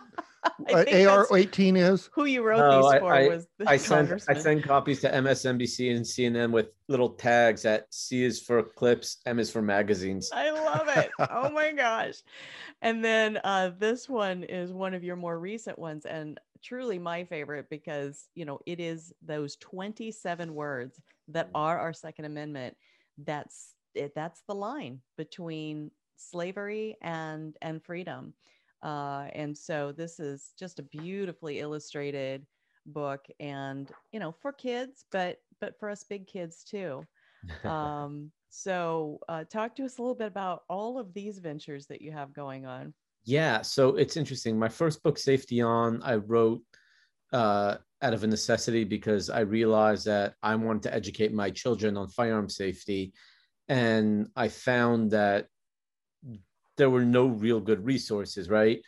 [0.68, 2.10] I uh, think AR 18 is?
[2.12, 5.00] Who you wrote No, these I- for I- was the I send I send copies
[5.00, 9.62] to MSNBC and CNN with little tags that C is for clips, M is for
[9.62, 10.30] magazines.
[10.32, 11.10] I love it.
[11.30, 12.22] Oh my gosh.
[12.80, 17.24] And then uh, this one is one of your more recent ones and truly my
[17.24, 22.76] favorite because, you know, it is those 27 words that are our Second Amendment.
[23.18, 28.34] That's it, that's the line between slavery and and freedom.
[28.82, 32.44] Uh, and so this is just a beautifully illustrated
[32.86, 37.06] book and you know for kids but but for us big kids too
[37.64, 42.02] um, so uh, talk to us a little bit about all of these ventures that
[42.02, 42.92] you have going on.
[43.24, 44.58] Yeah, so it's interesting.
[44.58, 46.60] My first book, Safety On, I wrote
[47.32, 51.96] uh, out of a necessity because I realized that I wanted to educate my children
[51.96, 53.14] on firearm safety.
[53.68, 55.46] And I found that
[56.76, 58.80] there were no real good resources, right?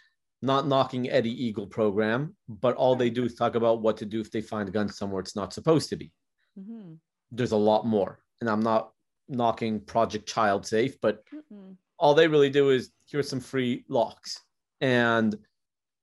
[0.42, 4.20] Not knocking Eddie Eagle program, but all they do is talk about what to do
[4.20, 6.12] if they find a gun somewhere it's not supposed to be.
[6.58, 6.98] Mhm.
[7.30, 8.20] There's a lot more.
[8.40, 8.92] And I'm not
[9.28, 11.76] knocking Project Child Safe, but Mm-mm.
[11.98, 14.40] all they really do is here's some free locks
[14.80, 15.36] and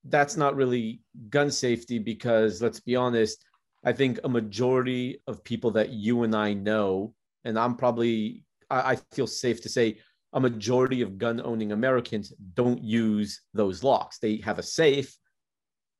[0.05, 3.43] that's not really gun safety because let's be honest
[3.83, 7.13] i think a majority of people that you and i know
[7.43, 9.99] and i'm probably i, I feel safe to say
[10.33, 14.17] a majority of gun owning americans don't use those locks.
[14.19, 15.15] They have a safe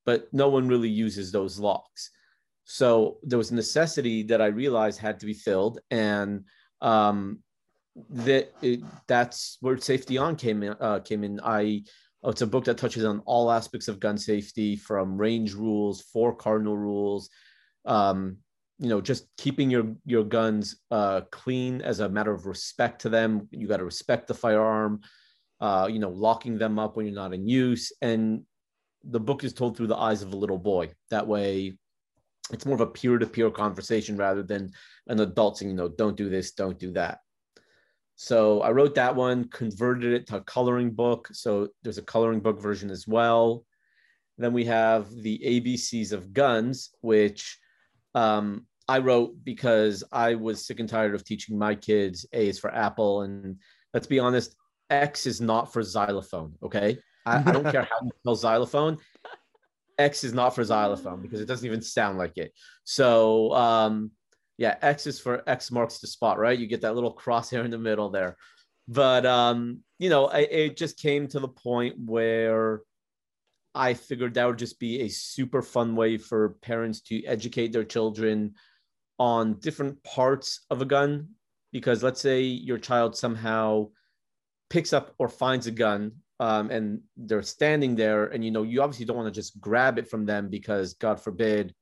[0.06, 2.12] but no one really uses those locks.
[2.64, 6.46] So there was a necessity that i realized had to be filled and
[6.82, 7.40] um,
[8.10, 11.40] that it, that's where safety on came in uh, came in.
[11.44, 11.84] I
[12.24, 16.02] oh, it's a book that touches on all aspects of gun safety from range rules
[16.02, 17.30] four cardinal rules
[17.86, 18.38] um,
[18.82, 23.10] you know just keeping your your guns uh, clean as a matter of respect to
[23.10, 25.00] them you got to respect the firearm
[25.62, 28.42] uh, you know locking them up when you're not in use and
[29.04, 31.78] the book is told through the eyes of a little boy that way
[32.52, 34.70] it's more of a peer-to-peer conversation rather than
[35.08, 37.20] an adult saying you know don't do this don't do that
[38.16, 41.30] so I wrote that one, converted it to a coloring book.
[41.34, 43.66] So there's a coloring book version as well.
[44.38, 47.58] Then we have the ABCs of guns, which
[48.14, 52.60] um, I wrote because I was sick and tired of teaching my kids A is
[52.60, 53.22] for Apple.
[53.22, 53.56] And
[53.94, 54.54] let's be honest,
[54.90, 56.56] X is not for xylophone.
[56.62, 56.98] Okay.
[57.26, 58.98] I, I don't care how you spell xylophone.
[59.98, 62.52] X is not for xylophone because it doesn't even sound like it.
[62.84, 64.12] So, um,
[64.58, 66.60] yeah, X is for X marks the spot, right?
[66.60, 68.36] You get that little crosshair in the middle there.
[68.90, 72.82] But um, you know, I, it just came to the point where
[73.74, 77.86] I figured that would just be a super fun way for parents to educate their
[77.86, 78.56] children
[79.30, 81.30] on different parts of a gun.
[81.72, 83.90] Because let's say your child somehow
[84.70, 86.02] picks up or finds a gun
[86.40, 90.00] um, and they're standing there, and you know, you obviously don't want to just grab
[90.00, 91.74] it from them because, God forbid,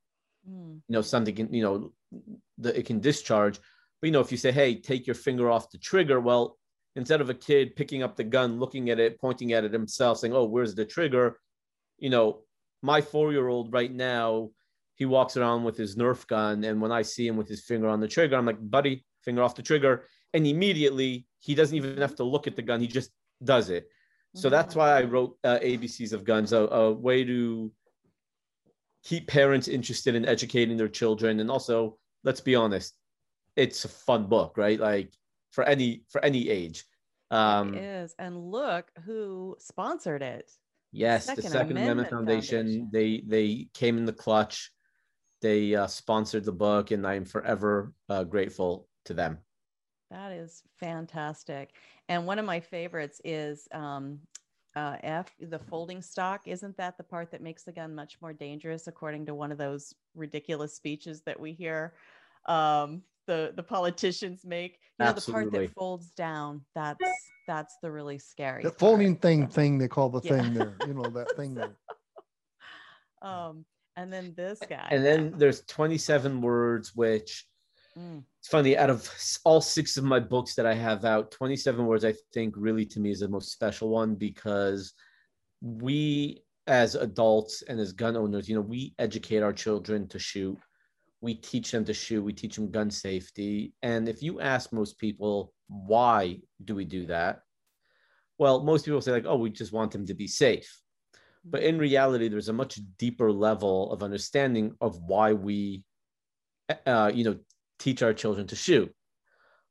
[0.48, 0.76] Mm.
[0.88, 1.92] you know something can you know
[2.60, 3.60] that it can discharge
[4.00, 6.58] but you know if you say hey take your finger off the trigger well
[6.96, 10.18] instead of a kid picking up the gun looking at it pointing at it himself
[10.18, 11.38] saying oh where's the trigger
[11.98, 12.40] you know
[12.82, 14.50] my four year old right now
[15.00, 17.88] he walks around with his nerf gun and when i see him with his finger
[17.88, 20.06] on the trigger i'm like buddy finger off the trigger.
[20.34, 23.12] And immediately he doesn't even have to look at the gun he just
[23.44, 23.88] does it.
[24.36, 27.72] So that's why i wrote uh, abcs of guns a, a way to
[29.04, 31.40] keep parents interested in educating their children.
[31.40, 32.96] And also let's be honest
[33.56, 34.80] it's a fun book right?
[34.80, 35.12] Like
[35.52, 36.86] for any for any age.
[37.32, 38.16] Um it is.
[38.20, 40.50] And look who sponsored it.
[40.92, 42.90] yes Second the second amendment, Amendment foundation, Foundation.
[42.92, 44.72] they they came in the clutch
[45.42, 49.38] they uh, sponsored the book and i'm forever uh, grateful to them
[50.12, 51.76] That is fantastic.
[52.08, 54.20] And one of my favorites is um,
[54.76, 56.48] uh, F, the folding stock.
[56.48, 59.58] Isn't that the part that makes the gun much more dangerous, according to one of
[59.58, 61.94] those ridiculous speeches that we hear
[62.48, 64.80] um, the the politicians make?
[65.00, 66.66] You know, the part that folds down.
[66.74, 68.64] That's that's the really scary.
[68.64, 68.80] The part.
[68.80, 70.38] folding thing thing they call the Yeah.
[70.38, 70.74] thing there.
[70.88, 71.76] You know that thing there.
[73.22, 73.66] Um,
[74.00, 74.88] and then this guy.
[74.92, 77.46] and then there's 27 words which
[77.98, 79.12] Mm, it's funny out of
[79.44, 83.00] all six of my books that i have out 27 words i think really to
[83.00, 84.94] me is the most special one because
[85.60, 90.58] we as adults and as gun owners, you know, we educate our children to shoot.
[91.20, 92.24] We teach them to shoot.
[92.24, 93.74] We teach them gun safety.
[93.82, 97.40] And if you ask most people, why do we do that?
[98.38, 100.80] Well, most people say, like, oh, we just want them to be safe.
[101.52, 105.84] But in reality, there's a much deeper level of understanding of why we,
[106.86, 107.38] uh, you know,
[107.80, 108.94] teach our children to shoot.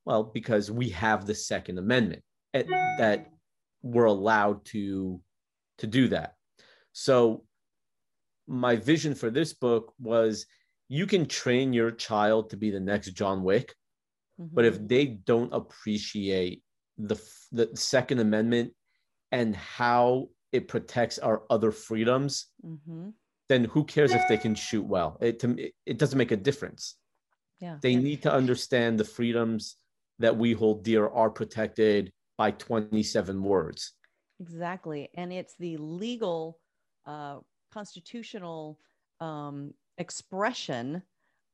[0.04, 3.26] Well, because we have the Second Amendment that
[3.82, 5.20] we're allowed to
[5.78, 6.34] to do that.
[6.92, 7.44] So
[8.48, 10.46] my vision for this book was
[10.88, 13.74] you can train your child to be the next John Wick,
[14.40, 14.54] mm-hmm.
[14.54, 14.86] but if mm-hmm.
[14.86, 16.62] they don't appreciate
[16.96, 17.16] the
[17.52, 18.72] the Second Amendment
[19.30, 23.10] and how it protects our other freedoms, mm-hmm.
[23.48, 25.18] then who cares if they can shoot well?
[25.20, 26.96] It to, it doesn't make a difference.
[27.60, 27.78] Yeah.
[27.82, 29.76] They need to understand the freedoms
[30.18, 33.94] that we hold dear are protected by 27 words.
[34.40, 35.08] Exactly.
[35.14, 36.58] And it's the legal,
[37.06, 37.38] uh,
[37.72, 38.78] constitutional
[39.20, 41.02] um, expression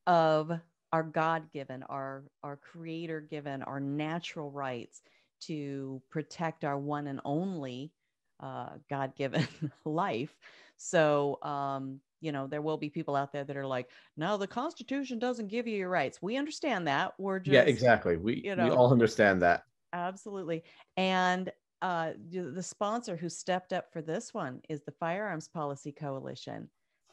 [0.05, 0.51] of
[0.91, 5.01] our God given, our, our creator given, our natural rights
[5.41, 7.91] to protect our one and only
[8.39, 9.47] uh, God given
[9.85, 10.35] life.
[10.77, 14.47] So, um, you know, there will be people out there that are like, no, the
[14.47, 16.21] Constitution doesn't give you your rights.
[16.21, 17.13] We understand that.
[17.17, 18.17] We're just, yeah, exactly.
[18.17, 19.63] We, you know, we all understand that.
[19.93, 20.63] Absolutely.
[20.97, 26.69] And uh, the sponsor who stepped up for this one is the Firearms Policy Coalition.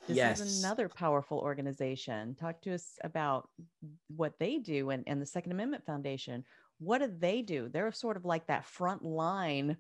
[0.09, 0.41] This yes.
[0.41, 2.35] is another powerful organization.
[2.35, 3.49] Talk to us about
[4.09, 6.45] what they do and, and the Second Amendment Foundation.
[6.79, 7.69] What do they do?
[7.69, 9.77] They're sort of like that front line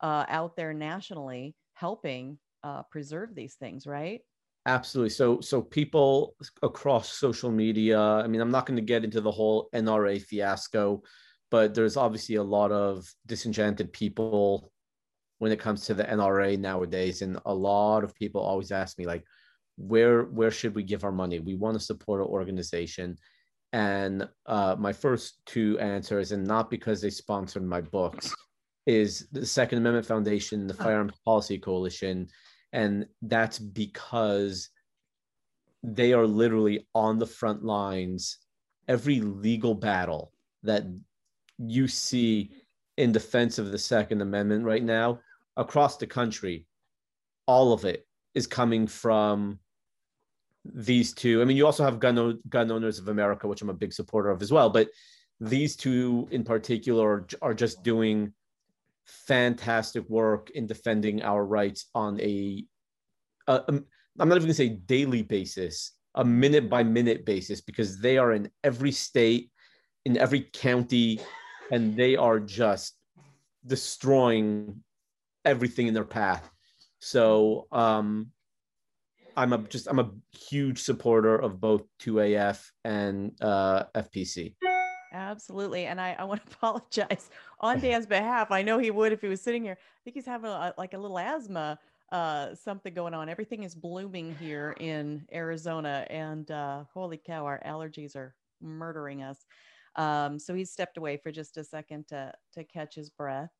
[0.00, 4.20] uh, out there nationally helping uh, preserve these things, right?
[4.66, 5.10] Absolutely.
[5.10, 8.00] So, so people across social media.
[8.00, 11.02] I mean, I'm not going to get into the whole NRA fiasco
[11.50, 14.72] but there's obviously a lot of disenchanted people
[15.38, 19.06] when it comes to the NRA nowadays, and a lot of people always ask me
[19.06, 19.24] like,
[19.76, 21.38] where where should we give our money?
[21.38, 23.16] We want to support an organization,
[23.72, 28.34] and uh, my first two answers, and not because they sponsored my books,
[28.86, 30.82] is the Second Amendment Foundation, the ah.
[30.84, 32.28] Firearms Policy Coalition,
[32.72, 34.70] and that's because
[35.82, 38.38] they are literally on the front lines
[38.88, 40.84] every legal battle that
[41.58, 42.50] you see
[42.96, 45.20] in defense of the Second Amendment right now
[45.56, 46.66] across the country,
[47.46, 49.58] all of it is coming from
[50.64, 51.40] these two.
[51.40, 54.30] I mean, you also have Gun, Gun Owners of America, which I'm a big supporter
[54.30, 54.88] of as well, but
[55.40, 58.32] these two in particular are, are just doing
[59.06, 62.64] fantastic work in defending our rights on a,
[63.46, 68.00] a I'm not even going to say daily basis, a minute by minute basis, because
[68.00, 69.50] they are in every state,
[70.04, 71.20] in every county,
[71.70, 72.94] and they are just
[73.66, 74.82] destroying
[75.44, 76.48] everything in their path.
[77.00, 78.30] So um,
[79.36, 84.54] I'm a just I'm a huge supporter of both 2AF and uh, FPC.
[85.12, 88.50] Absolutely, and I, I want to apologize on Dan's behalf.
[88.50, 89.76] I know he would if he was sitting here.
[89.80, 91.78] I think he's having a, like a little asthma
[92.12, 93.28] uh, something going on.
[93.28, 99.44] Everything is blooming here in Arizona, and uh, holy cow, our allergies are murdering us.
[99.96, 103.50] Um, so he stepped away for just a second to to catch his breath.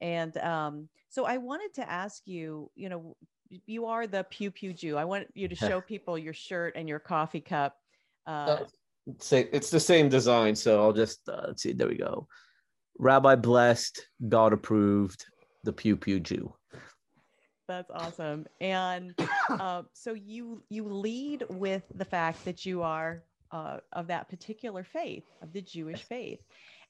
[0.00, 3.16] And um, so I wanted to ask you, you know,
[3.66, 4.96] you are the Pew Pew Jew.
[4.96, 7.76] I want you to show people your shirt and your coffee cup.
[8.26, 8.64] Uh,
[9.06, 11.72] it's the same design, so I'll just uh, let's see.
[11.72, 12.26] There we go.
[12.98, 15.24] Rabbi blessed, God approved,
[15.64, 16.54] the Pew Pew Jew.
[17.66, 18.46] That's awesome.
[18.60, 19.14] And
[19.48, 24.84] uh, so you you lead with the fact that you are uh, of that particular
[24.84, 26.40] faith, of the Jewish faith.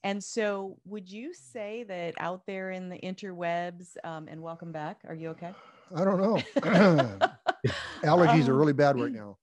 [0.03, 4.99] And so, would you say that out there in the interwebs, um, and welcome back,
[5.07, 5.53] are you okay?
[5.95, 6.37] I don't know.
[8.03, 9.37] Allergies um, are really bad right now.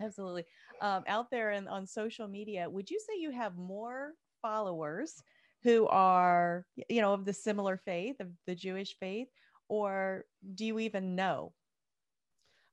[0.00, 0.46] Absolutely.
[0.80, 5.22] Um, out there and on social media, would you say you have more followers
[5.62, 9.28] who are, you know, of the similar faith, of the Jewish faith,
[9.68, 10.24] or
[10.54, 11.52] do you even know?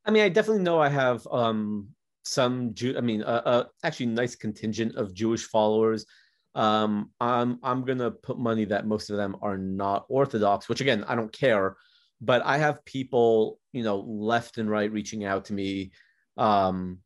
[0.05, 1.89] I mean, I definitely know I have um,
[2.23, 6.05] some Jew, I mean, uh, uh, actually nice contingent of Jewish followers.
[6.55, 11.03] Um, I'm I'm gonna put money that most of them are not Orthodox, which again
[11.07, 11.75] I don't care,
[12.19, 15.91] but I have people you know left and right reaching out to me,
[16.35, 16.99] um,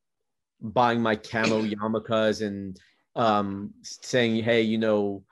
[0.62, 2.80] buying my camo yarmulkes and
[3.16, 5.24] um, saying, hey, you know,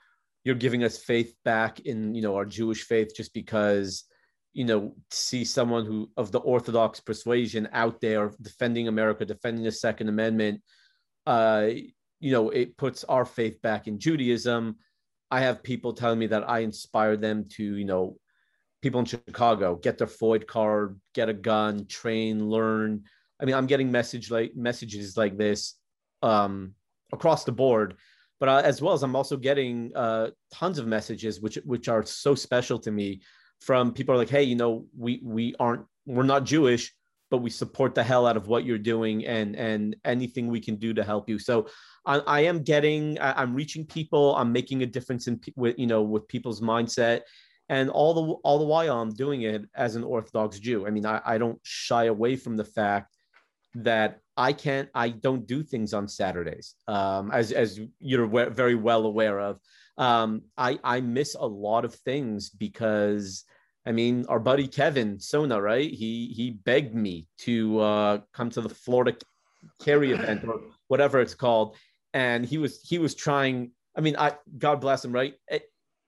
[0.43, 4.05] you're giving us faith back in you know our Jewish faith just because
[4.53, 9.71] you know, see someone who of the Orthodox persuasion out there defending America, defending the
[9.71, 10.61] Second Amendment,
[11.27, 11.69] uh,
[12.19, 14.77] you know, it puts our faith back in Judaism.
[15.31, 18.17] I have people telling me that I inspired them to, you know,
[18.81, 23.03] people in Chicago get their FOID card, get a gun, train, learn.
[23.39, 25.75] I mean, I'm getting message like messages like this
[26.21, 26.73] um,
[27.13, 27.95] across the board,
[28.39, 32.03] but uh, as well as I'm also getting uh, tons of messages which which are
[32.03, 33.21] so special to me
[33.61, 36.93] from people like, hey, you know, we we aren't we're not Jewish,
[37.29, 40.75] but we support the hell out of what you're doing and and anything we can
[40.75, 41.39] do to help you.
[41.39, 41.67] So
[42.05, 44.35] I, I am getting, I, am reaching people.
[44.35, 47.21] I'm making a difference in with you know with people's mindset,
[47.69, 50.87] and all the all the while I'm doing it as an Orthodox Jew.
[50.87, 53.15] I mean, I, I don't shy away from the fact
[53.75, 59.05] that I can't, I don't do things on Saturdays, um, as as you're very well
[59.05, 59.59] aware of.
[59.97, 63.43] Um, I I miss a lot of things because
[63.85, 65.89] I mean, our buddy Kevin Sona, right?
[65.89, 69.15] He he begged me to uh, come to the Florida
[69.81, 71.75] Carry event or whatever it's called,
[72.13, 73.71] and he was he was trying.
[73.97, 75.33] I mean, I God bless him, right?
[75.49, 75.59] Eh,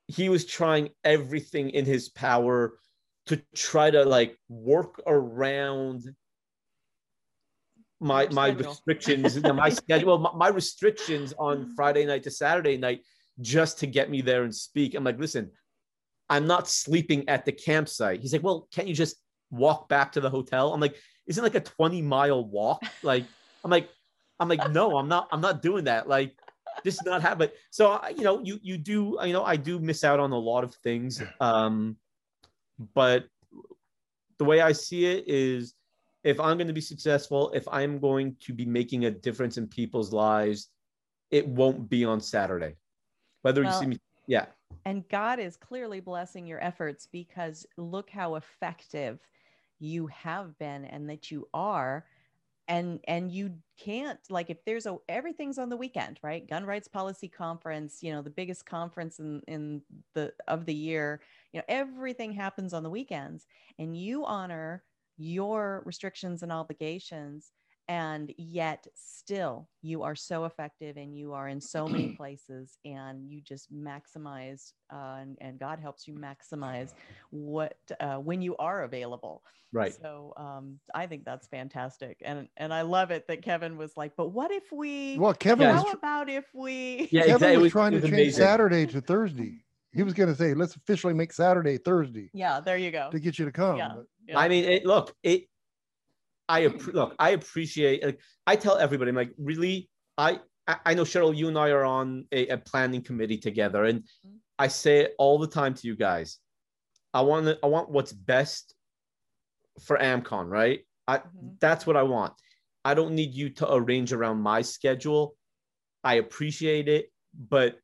[0.07, 2.73] he was trying everything in his power
[3.27, 6.03] to try to like work around
[8.01, 13.01] my my restrictions, my schedule, my, my restrictions on Friday night to Saturday night,
[13.39, 14.95] just to get me there and speak.
[14.95, 15.51] I'm like, listen,
[16.29, 18.21] I'm not sleeping at the campsite.
[18.21, 19.17] He's like, well, can't you just
[19.51, 20.73] walk back to the hotel?
[20.73, 20.95] I'm like,
[21.27, 22.81] isn't like a 20 mile walk?
[23.03, 23.25] Like,
[23.63, 23.89] I'm like,
[24.39, 26.07] I'm like, no, I'm not, I'm not doing that.
[26.07, 26.35] Like,
[26.83, 27.49] this is not happen.
[27.69, 30.63] So, you know, you, you do, you know, I do miss out on a lot
[30.63, 31.21] of things.
[31.39, 31.97] Um,
[32.95, 33.25] but
[34.39, 35.75] the way I see it is
[36.23, 39.67] if I'm going to be successful, if I'm going to be making a difference in
[39.67, 40.69] people's lives,
[41.31, 42.75] it won't be on Saturday.
[43.41, 44.45] Whether well, you see me, yeah.
[44.85, 49.19] And God is clearly blessing your efforts because look how effective
[49.79, 52.05] you have been and that you are
[52.67, 56.87] and and you can't like if there's a everything's on the weekend right gun rights
[56.87, 59.81] policy conference you know the biggest conference in in
[60.13, 61.19] the of the year
[61.51, 63.47] you know everything happens on the weekends
[63.79, 64.83] and you honor
[65.21, 67.51] your restrictions and obligations
[67.87, 73.29] and yet still you are so effective and you are in so many places and
[73.29, 76.93] you just maximize uh, and, and, god helps you maximize
[77.31, 79.43] what uh, when you are available
[79.73, 83.91] right so um, i think that's fantastic and and i love it that kevin was
[83.97, 87.57] like but what if we well kevin how was, about if we yeah kevin exactly.
[87.57, 88.43] was trying to change amazing.
[88.43, 89.59] saturday to thursday
[89.93, 93.19] he was going to say let's officially make saturday thursday yeah there you go to
[93.19, 93.93] get you to come yeah.
[94.27, 94.39] yeah.
[94.39, 95.43] i mean it, look it
[96.51, 98.03] I look, I appreciate.
[98.03, 101.85] Like, I tell everybody, I'm like, really, I I know Cheryl, you and I are
[101.85, 104.35] on a, a planning committee together, and mm-hmm.
[104.59, 106.39] I say it all the time to you guys.
[107.13, 108.75] I want I want what's best
[109.81, 110.81] for AmCon, right?
[111.07, 111.55] I mm-hmm.
[111.61, 112.33] that's what I want.
[112.83, 115.35] I don't need you to arrange around my schedule.
[116.03, 117.77] I appreciate it, but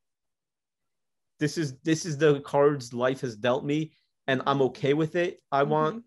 [1.40, 3.92] this is this is the cards life has dealt me,
[4.26, 5.40] and I'm okay with it.
[5.52, 5.70] I mm-hmm.
[5.70, 6.04] want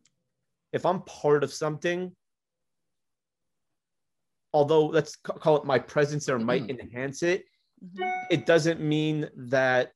[0.74, 2.16] if I'm part of something,
[4.54, 6.80] although let's call it my presence there might mm-hmm.
[6.80, 7.46] enhance it
[7.84, 8.10] mm-hmm.
[8.30, 9.92] it doesn't mean that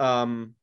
[0.00, 0.54] um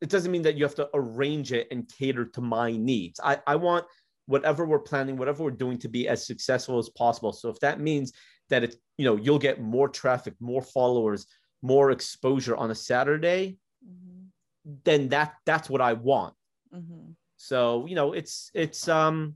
[0.00, 3.38] it doesn't mean that you have to arrange it and cater to my needs i
[3.46, 3.84] i want
[4.26, 7.80] whatever we're planning whatever we're doing to be as successful as possible so if that
[7.80, 8.12] means
[8.48, 11.26] that it you know you'll get more traffic more followers
[11.62, 14.74] more exposure on a saturday mm-hmm.
[14.84, 16.34] then that that's what i want
[16.74, 17.12] mm-hmm.
[17.36, 19.34] so you know it's it's um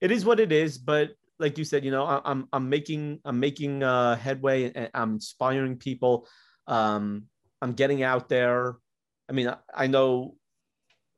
[0.00, 3.20] it is what it is but like you said, you know, I, am I'm making
[3.24, 6.26] I'm making uh, headway and I'm inspiring people.
[6.66, 7.24] Um,
[7.62, 8.76] I'm getting out there.
[9.28, 10.34] I mean, I, I, know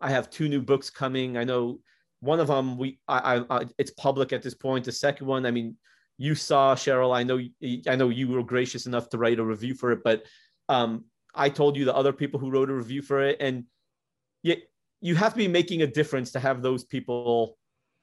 [0.00, 1.36] I have two new books coming.
[1.36, 1.80] I know
[2.20, 4.84] one of them we I, I, it's public at this point.
[4.84, 5.76] The second one, I mean,
[6.20, 7.16] you saw Cheryl.
[7.16, 7.40] I know
[7.90, 10.24] I know you were gracious enough to write a review for it, but
[10.68, 13.64] um, I told you the other people who wrote a review for it, and
[14.42, 14.56] you
[15.00, 17.56] you have to be making a difference to have those people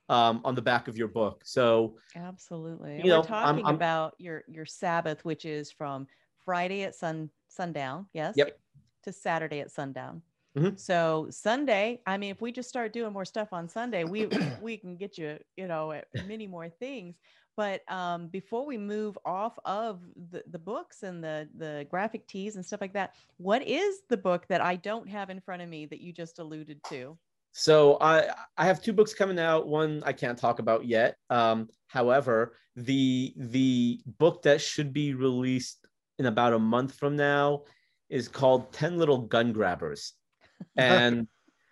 [0.10, 1.44] um, on the back of your book.
[1.46, 6.08] So absolutely, you know, we're talking I'm, I'm, about your your Sabbath, which is from
[6.44, 8.60] Friday at sun sundown, yes, yep,
[9.04, 10.24] to Saturday at sundown.
[10.58, 10.76] Mm-hmm.
[10.76, 14.26] So Sunday, I mean, if we just start doing more stuff on Sunday, we
[14.62, 17.16] we can get you, you know, many more things.
[17.58, 22.56] But um, before we move off of the, the books and the the graphic tees
[22.56, 25.68] and stuff like that, what is the book that I don't have in front of
[25.68, 27.18] me that you just alluded to?
[27.52, 29.68] So I I have two books coming out.
[29.68, 31.18] One I can't talk about yet.
[31.32, 35.88] Um, however, the the book that should be released
[36.20, 37.64] in about a month from now
[38.08, 40.14] is called Ten Little Gun Grabbers,
[40.78, 41.28] and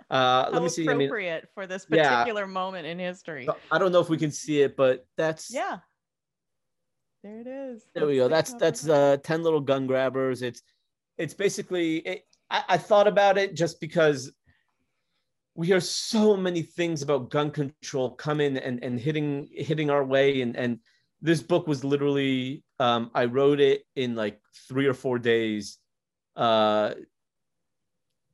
[0.09, 0.83] uh, let me see.
[0.83, 3.47] Appropriate I mean, for this particular yeah, moment in history.
[3.71, 5.77] I don't know if we can see it, but that's yeah.
[7.23, 7.85] There it is.
[7.95, 8.27] There we go.
[8.27, 10.41] That's that's uh, Ten Little Gun Grabbers.
[10.41, 10.61] It's
[11.17, 14.31] it's basically it, I, I thought about it just because
[15.55, 20.41] we hear so many things about gun control coming and and hitting hitting our way
[20.41, 20.79] and and
[21.21, 25.79] this book was literally um, I wrote it in like three or four days,
[26.35, 26.93] uh,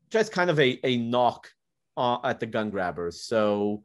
[0.10, 1.48] just kind of a a knock
[2.02, 3.22] uh, at the gun grabbers.
[3.24, 3.84] So,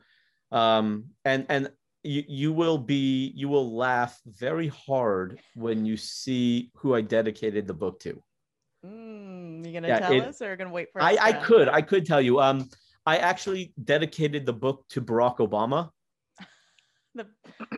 [0.50, 1.70] um, and and
[2.02, 7.66] you you will be you will laugh very hard when you see who I dedicated
[7.66, 8.22] the book to.
[8.84, 11.02] Mm, you gonna yeah, tell it, us, or gonna wait for?
[11.02, 12.40] I I could I could tell you.
[12.40, 12.68] Um,
[13.04, 15.90] I actually dedicated the book to Barack Obama.
[17.14, 17.26] the,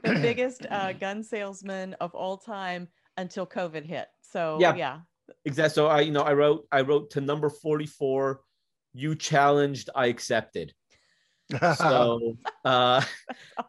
[0.05, 4.07] the biggest uh, gun salesman of all time until COVID hit.
[4.23, 5.01] So yeah, yeah.
[5.45, 5.75] Exactly.
[5.75, 8.41] So I, you know, I wrote, I wrote to number 44,
[8.99, 10.73] you challenged, I accepted.
[11.79, 12.37] so
[12.67, 13.03] uh,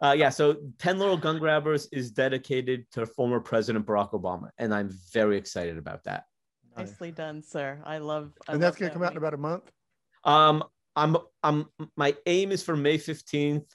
[0.01, 4.73] uh, yeah so 10 little gun grabbers is dedicated to former president barack obama and
[4.73, 6.25] i'm very excited about that
[6.75, 9.38] nicely done sir i love I and that's going to come out in about a
[9.38, 9.71] month
[10.25, 10.61] um
[10.99, 11.65] I'm I'm
[11.95, 13.65] my aim is for May 15th.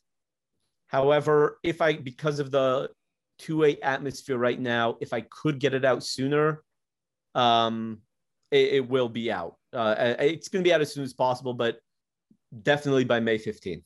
[0.88, 2.90] However, if I because of the
[3.42, 6.62] 2A atmosphere right now, if I could get it out sooner,
[7.34, 8.02] um
[8.50, 9.57] it, it will be out.
[9.74, 11.80] Uh, it's going to be out as soon as possible, but
[12.62, 13.82] definitely by May 15th.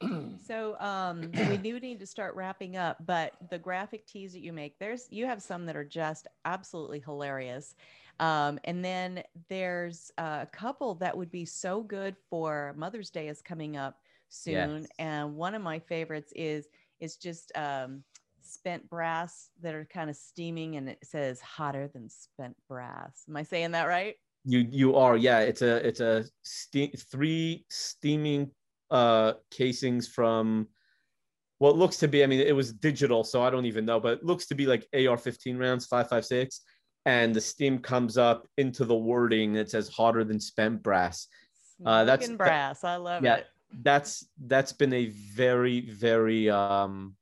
[0.46, 4.52] so um, we do need to start wrapping up, but the graphic tees that you
[4.52, 7.74] make, there's you have some that are just absolutely hilarious.
[8.20, 13.40] Um, and then there's a couple that would be so good for Mother's Day is
[13.40, 14.82] coming up soon.
[14.82, 14.88] Yes.
[14.98, 16.68] And one of my favorites is
[17.00, 18.04] is just um,
[18.42, 23.24] spent brass that are kind of steaming and it says hotter than spent brass.
[23.28, 24.16] Am I saying that right?
[24.44, 25.40] You you are, yeah.
[25.40, 28.50] It's a it's a ste- three steaming
[28.90, 30.68] uh casings from
[31.58, 34.14] what looks to be, I mean, it was digital, so I don't even know, but
[34.14, 36.62] it looks to be like AR 15 rounds, 556
[37.06, 41.28] and the steam comes up into the wording that says hotter than spent brass.
[41.84, 42.84] Uh, that's brass.
[42.84, 43.26] I love it.
[43.26, 43.46] yeah, it.
[43.82, 47.14] That's that's been a very very um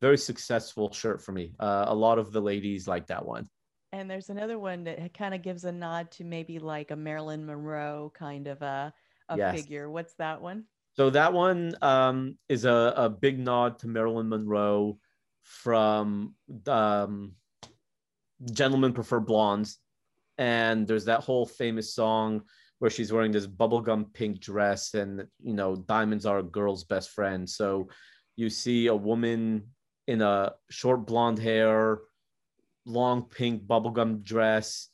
[0.00, 1.54] very successful shirt for me.
[1.58, 3.48] Uh, a lot of the ladies like that one.
[3.94, 7.46] And there's another one that kind of gives a nod to maybe like a Marilyn
[7.46, 8.92] Monroe kind of a,
[9.28, 9.54] a yes.
[9.54, 9.88] figure.
[9.88, 10.64] What's that one?
[10.94, 14.98] So that one um, is a, a big nod to Marilyn Monroe
[15.42, 16.34] from
[16.66, 17.34] um,
[18.52, 19.78] gentlemen prefer blondes
[20.38, 22.42] and there's that whole famous song
[22.80, 27.10] where she's wearing this bubblegum pink dress and you know diamonds are a girl's best
[27.10, 27.88] friend so
[28.36, 29.62] you see a woman
[30.08, 32.00] in a short blonde hair
[32.86, 34.88] long pink bubblegum dress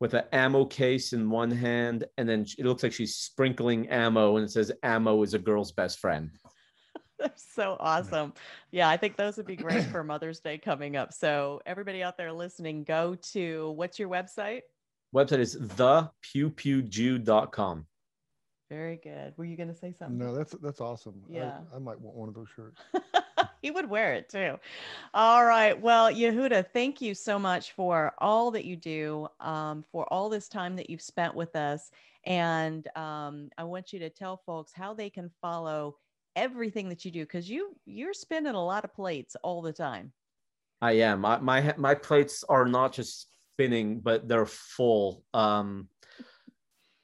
[0.00, 4.36] with an ammo case in one hand and then it looks like she's sprinkling ammo
[4.36, 6.30] and it says ammo is a girl's best friend
[7.18, 8.34] That's so awesome.
[8.70, 11.14] Yeah, I think those would be great for Mother's Day coming up.
[11.14, 14.60] So everybody out there listening, go to what's your website?
[15.14, 17.86] Website is thepewpewjew.com.
[18.68, 19.32] Very good.
[19.36, 20.18] Were you going to say something?
[20.18, 21.22] No, that's that's awesome.
[21.28, 22.80] Yeah, I, I might want one of those shirts.
[23.62, 24.58] he would wear it too.
[25.14, 25.80] All right.
[25.80, 30.48] Well, Yehuda, thank you so much for all that you do, um, for all this
[30.48, 31.90] time that you've spent with us,
[32.24, 35.96] and um, I want you to tell folks how they can follow
[36.36, 40.12] everything that you do because you you're spinning a lot of plates all the time
[40.82, 45.88] i am my, my my plates are not just spinning but they're full um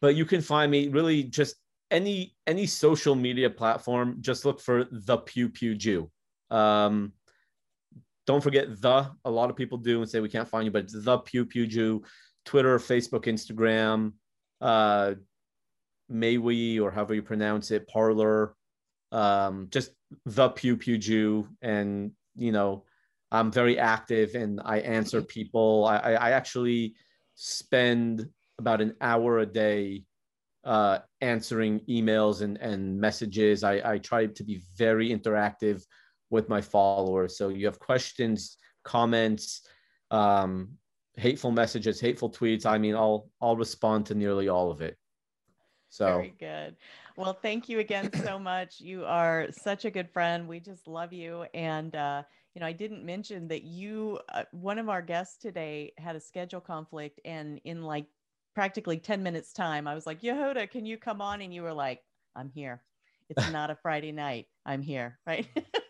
[0.02, 1.56] but you can find me really just
[1.90, 6.10] any any social media platform just look for the pew pew jew
[6.52, 7.12] um
[8.26, 10.84] don't forget the a lot of people do and say we can't find you but
[10.84, 12.02] it's the pew pew jew
[12.44, 14.12] twitter facebook instagram
[14.60, 15.14] uh
[16.12, 18.54] MeWe or however you pronounce it, Parler,
[19.10, 19.90] um, just
[20.26, 22.84] the Pew Pew Jew, and you know,
[23.30, 25.86] I'm very active and I answer people.
[25.86, 26.94] I, I actually
[27.34, 28.28] spend
[28.58, 30.04] about an hour a day
[30.64, 33.64] uh, answering emails and, and messages.
[33.64, 35.82] I, I try to be very interactive
[36.32, 37.36] with my followers.
[37.36, 39.68] So you have questions, comments,
[40.10, 40.70] um,
[41.16, 42.66] hateful messages, hateful tweets.
[42.66, 44.96] I mean, I'll I'll respond to nearly all of it.
[45.90, 46.76] So very good.
[47.16, 48.80] Well, thank you again so much.
[48.80, 50.48] You are such a good friend.
[50.48, 51.44] We just love you.
[51.52, 52.22] And, uh,
[52.54, 56.20] you know, I didn't mention that you, uh, one of our guests today had a
[56.20, 58.06] schedule conflict, and in like
[58.54, 61.42] practically 10 minutes' time, I was like, Yehuda, can you come on?
[61.42, 62.00] And you were like,
[62.34, 62.82] I'm here.
[63.28, 64.46] It's not a Friday night.
[64.64, 65.18] I'm here.
[65.26, 65.46] Right.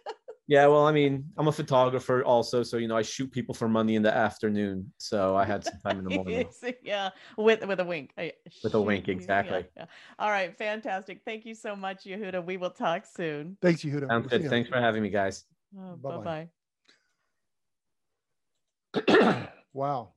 [0.53, 3.71] Yeah, well, I mean, I'm a photographer also, so you know, I shoot people for
[3.71, 4.93] money in the afternoon.
[4.99, 6.47] So I had some time in the morning.
[6.83, 8.13] yeah, with with a wink.
[8.19, 9.61] I with a wink, exactly.
[9.61, 9.85] Yeah, yeah.
[10.19, 11.23] All right, fantastic.
[11.25, 12.45] Thank you so much, Yehuda.
[12.45, 13.57] We will talk soon.
[13.63, 14.09] Thanks, Yehuda.
[14.09, 14.47] Sounds good.
[14.51, 15.47] Thanks for having me, guys.
[15.75, 16.49] Oh, bye
[18.99, 19.49] bye.
[19.73, 20.11] wow.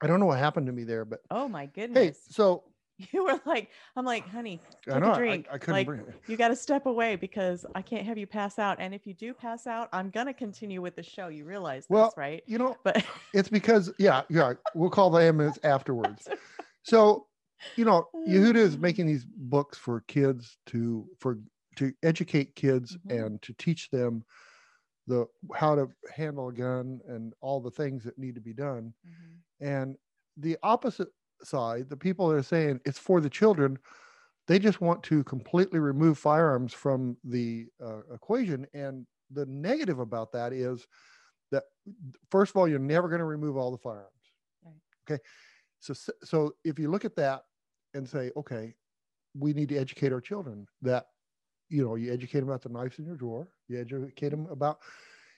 [0.00, 2.04] I don't know what happened to me there, but oh my goodness.
[2.04, 2.62] Hey, so
[3.12, 5.10] You were like, I'm like, honey, I take know.
[5.10, 5.48] a I, drink.
[5.52, 6.14] I couldn't like, bring it.
[6.28, 8.78] you got to step away because I can't have you pass out.
[8.80, 11.28] And if you do pass out, I'm gonna continue with the show.
[11.28, 12.42] You realize this, Well, right?
[12.46, 14.54] You know, But it's because yeah, yeah.
[14.74, 16.28] We'll call the ambulance afterwards.
[16.88, 17.26] So,
[17.76, 21.40] you know, Yehuda is making these books for kids to for
[21.74, 23.24] to educate kids Mhm.
[23.24, 24.24] and to teach them
[25.08, 28.94] the how to handle a gun and all the things that need to be done.
[29.04, 29.40] Mhm.
[29.60, 29.96] And
[30.36, 31.08] the opposite
[31.42, 33.78] side, the people that are saying it's for the children,
[34.48, 38.66] they just want to completely remove firearms from the uh, equation.
[38.74, 40.86] And the negative about that is
[41.50, 41.64] that,
[42.30, 44.10] first of all, you're never going to remove all the firearms.
[44.64, 44.74] Right.
[45.10, 45.22] Okay.
[45.80, 47.42] So, so if you look at that
[47.94, 48.74] and say, okay,
[49.38, 51.06] we need to educate our children that,
[51.68, 54.78] you know, you educate them about the knives in your drawer, you educate them about,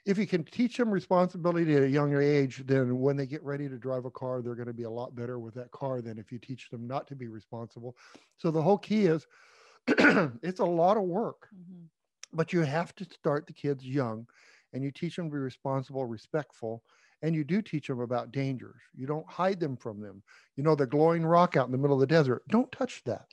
[0.09, 3.69] if you can teach them responsibility at a younger age, then when they get ready
[3.69, 6.19] to drive a car, they're going to be a lot better with that car than
[6.19, 7.95] if you teach them not to be responsible.
[8.39, 9.27] So the whole key is
[9.87, 11.89] it's a lot of work, Mhm.
[12.33, 14.27] but you have to start the kids young
[14.73, 16.83] and you teach them to be responsible, respectful,
[17.21, 18.81] and you do teach them about dangers.
[18.95, 20.23] You don't hide them from them.
[20.57, 23.27] You know, the glowing rock out in the middle of the desert, don't touch that.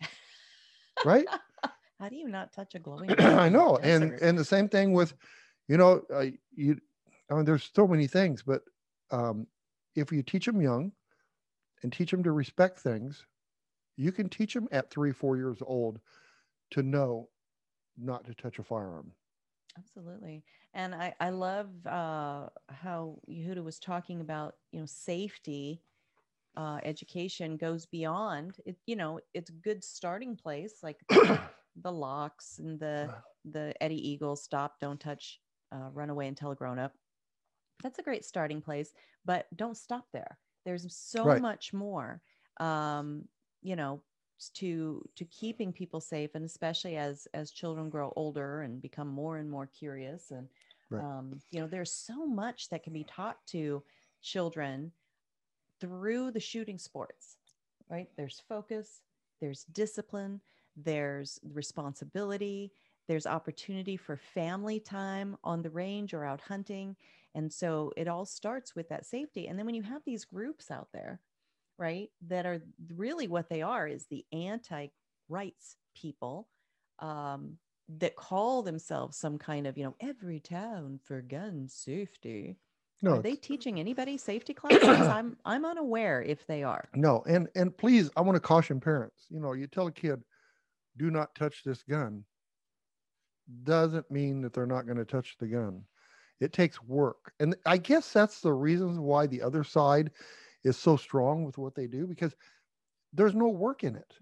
[1.05, 1.25] Right?
[1.99, 3.07] How do you not touch a glowing?
[3.09, 3.77] rock I know.
[3.77, 5.13] And and the same thing with,
[5.67, 6.79] you know, uh, you
[7.29, 8.63] I mean there's so many things, but
[9.11, 9.47] um
[9.95, 10.91] if you teach them young
[11.83, 13.25] and teach them to respect things,
[13.97, 15.99] you can teach them at 3 4 years old
[16.71, 17.29] to know
[17.97, 19.13] not to touch a firearm.
[19.77, 20.43] Absolutely.
[20.73, 25.81] And I, I love uh, how Yehuda was talking about, you know, safety
[26.57, 31.39] uh, education goes beyond it, you know, it's a good starting place, like the,
[31.75, 33.11] the locks and the,
[33.45, 35.41] the Eddie Eagle stop, don't touch,
[35.71, 36.97] uh, run away and tell a grown up.
[37.83, 38.93] That's a great starting place,
[39.25, 40.39] but don't stop there.
[40.63, 41.35] There's so Right.
[41.35, 42.21] much more,
[42.59, 43.27] um,
[43.61, 44.03] you know,
[44.55, 49.37] to to keeping people safe, and especially as as children grow older and become more
[49.37, 50.49] and more curious, and
[50.89, 51.05] Right.
[51.05, 53.83] um, you know, there's so much that can be taught to
[54.21, 54.93] children
[55.79, 57.37] through the shooting sports.
[57.89, 58.09] Right?
[58.17, 59.01] There's focus,
[59.41, 60.41] there's discipline,
[60.75, 62.73] there's responsibility,
[63.07, 66.95] there's opportunity for family time on the range or out hunting.
[67.33, 69.47] And so it all starts with that safety.
[69.47, 71.19] And then when you have these groups out there,
[71.77, 72.61] right, that are
[72.93, 74.87] really what they are is the anti
[75.29, 76.47] rights people
[76.99, 77.57] um,
[77.89, 82.57] that call themselves some kind of, you know, Everytown for gun safety.
[83.01, 84.87] No, are they teaching anybody safety classes?
[85.07, 86.89] I'm I'm unaware if they are.
[86.95, 89.25] no, and and please, I want to caution parents.
[89.29, 90.23] You know, you tell a kid,
[90.97, 92.23] "Do not touch this gun,"
[93.63, 95.83] doesn't mean that they're not going to touch the gun.
[96.39, 100.11] It takes work, and I guess that's the reasons why the other side
[100.63, 102.35] is so strong with what they do because
[103.13, 104.17] there's no work in it.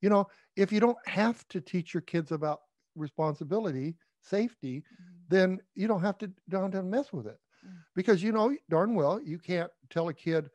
[0.00, 2.60] You know, if you don't have to teach your kids about
[2.94, 4.84] responsibility, safety,
[5.28, 7.82] then you don't have to don't have to mess with it Mm.
[7.94, 10.50] because you know darn well you can't tell a kid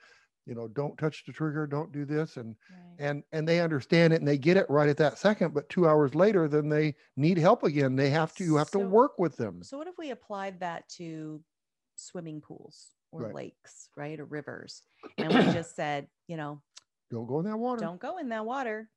[0.49, 3.07] you know don't touch the trigger don't do this and Right.
[3.07, 5.87] and and they understand it and they get it right at that second but two
[5.87, 9.37] hours later then they need help again they have to you have to work with
[9.37, 11.43] them So what if we applied that to
[11.95, 13.33] swimming pools or Right.
[13.33, 14.83] lakes, right, or rivers,
[15.17, 16.61] and we just said, you know,
[17.11, 18.89] don't go in that water don't go in that water.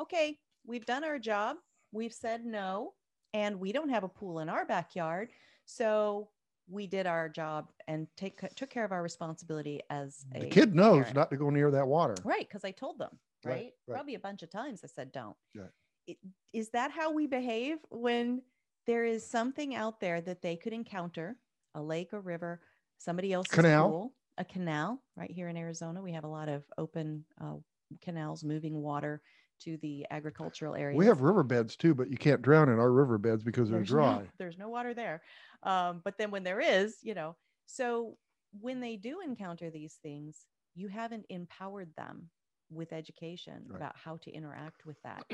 [0.00, 1.56] Okay, we've done our job.
[1.92, 2.94] We've said no,
[3.32, 5.30] and we don't have a pool in our backyard,
[5.64, 6.30] so
[6.68, 10.74] we did our job and take took care of our responsibility as a the kid
[10.74, 11.14] knows parent.
[11.16, 13.10] not to go near that water Right, because I told them,
[13.44, 13.72] Right, right?
[13.86, 13.94] right.
[13.94, 15.36] Probably a bunch of times I said don't.
[15.54, 15.70] Right.
[16.06, 16.18] It-
[16.52, 18.42] Is that how we behave when
[18.86, 21.36] there is something out there that they could encounter,
[21.74, 22.60] a lake or river,
[22.98, 23.90] somebody else's Canal.
[23.90, 27.56] pool, a canal, right here in Arizona, we have a lot of open uh,
[28.02, 29.22] canals moving water
[29.60, 30.90] to the agricultural areas.
[30.90, 34.20] we have riverbeds too but you can't drown in our riverbeds because they're there's dry
[34.24, 35.22] No, there's no water there.
[35.62, 37.36] Um, but then when there is, you know,
[37.66, 38.18] so
[38.52, 42.30] when they do encounter these things, you haven't empowered them
[42.70, 43.84] with education Right.
[43.84, 45.26] about how to interact with that.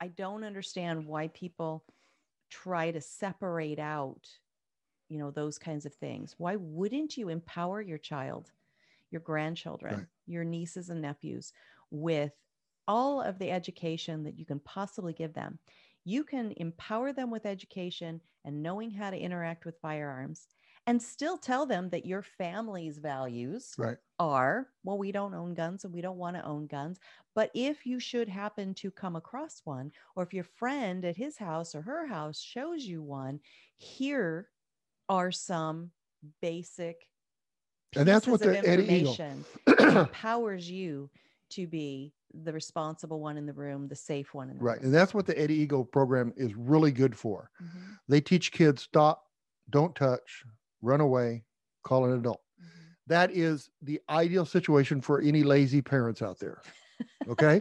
[0.00, 1.86] I don't understand why people
[2.50, 4.28] try to separate out,
[5.08, 6.34] you know, those kinds of things.
[6.38, 8.52] Why wouldn't you empower your child,
[9.10, 10.08] your grandchildren, Right.
[10.26, 11.52] your nieces and nephews
[11.90, 12.34] with
[12.88, 15.58] all of the education that you can possibly give them?
[16.04, 20.48] You can empower them with education and knowing how to interact with firearms
[20.88, 25.84] and still tell them that your family's values right are well, we don't own guns
[25.84, 26.98] and we don't want to own guns.
[27.34, 31.36] But if you should happen to come across one, or if your friend at his
[31.38, 33.40] house or her house shows you one,
[33.78, 34.48] here
[35.08, 35.90] are some
[36.40, 37.06] basic
[37.96, 41.10] And that's what the Eddie Eagle- information that empowers you
[41.52, 42.12] to be
[42.44, 44.76] the responsible one in the room, the safe one in the Right.
[44.78, 44.86] room.
[44.86, 47.50] And that's what the Eddie Eagle program is really good for.
[47.62, 49.24] Mhm, They teach kids stop,
[49.70, 50.44] don't touch,
[50.80, 51.44] run away,
[51.84, 52.42] call an adult.
[52.60, 52.66] mhm.
[53.06, 56.62] That is the ideal situation for any lazy parents out there.
[57.28, 57.58] Okay.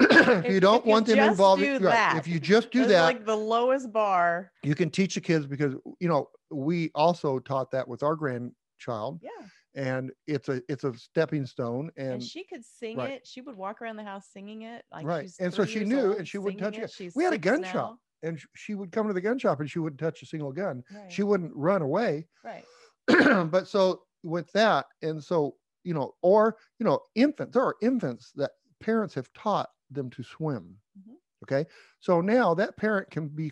[0.46, 3.02] If- you don't if you want them involved, do right, if you just do that,
[3.04, 4.52] like the lowest bar.
[4.62, 9.20] you can teach the kids because you know we also taught that with our grandchild,
[9.22, 9.30] Yeah.
[9.74, 13.10] And it's a it's a stepping stone, And, and she could sing right.
[13.12, 13.26] it.
[13.26, 14.84] She would walk around the house singing it.
[14.92, 15.30] Like Right.
[15.40, 16.90] And so she knew, and she wouldn't touch it.
[16.90, 17.72] She's We had a gun now.
[17.72, 17.98] shop.
[18.22, 20.84] and she would come to the gun shop and she wouldn't touch a single gun.
[20.94, 21.10] Right.
[21.10, 22.26] She wouldn't run away.
[22.44, 22.64] right.
[23.50, 27.54] but so with that, and so you know, or you know, infants.
[27.54, 30.76] There are infants that parents have taught them to swim.
[30.98, 31.14] Mhm.
[31.44, 31.68] Okay,
[31.98, 33.50] so now that parent can be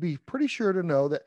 [0.00, 1.22] be pretty sure to know that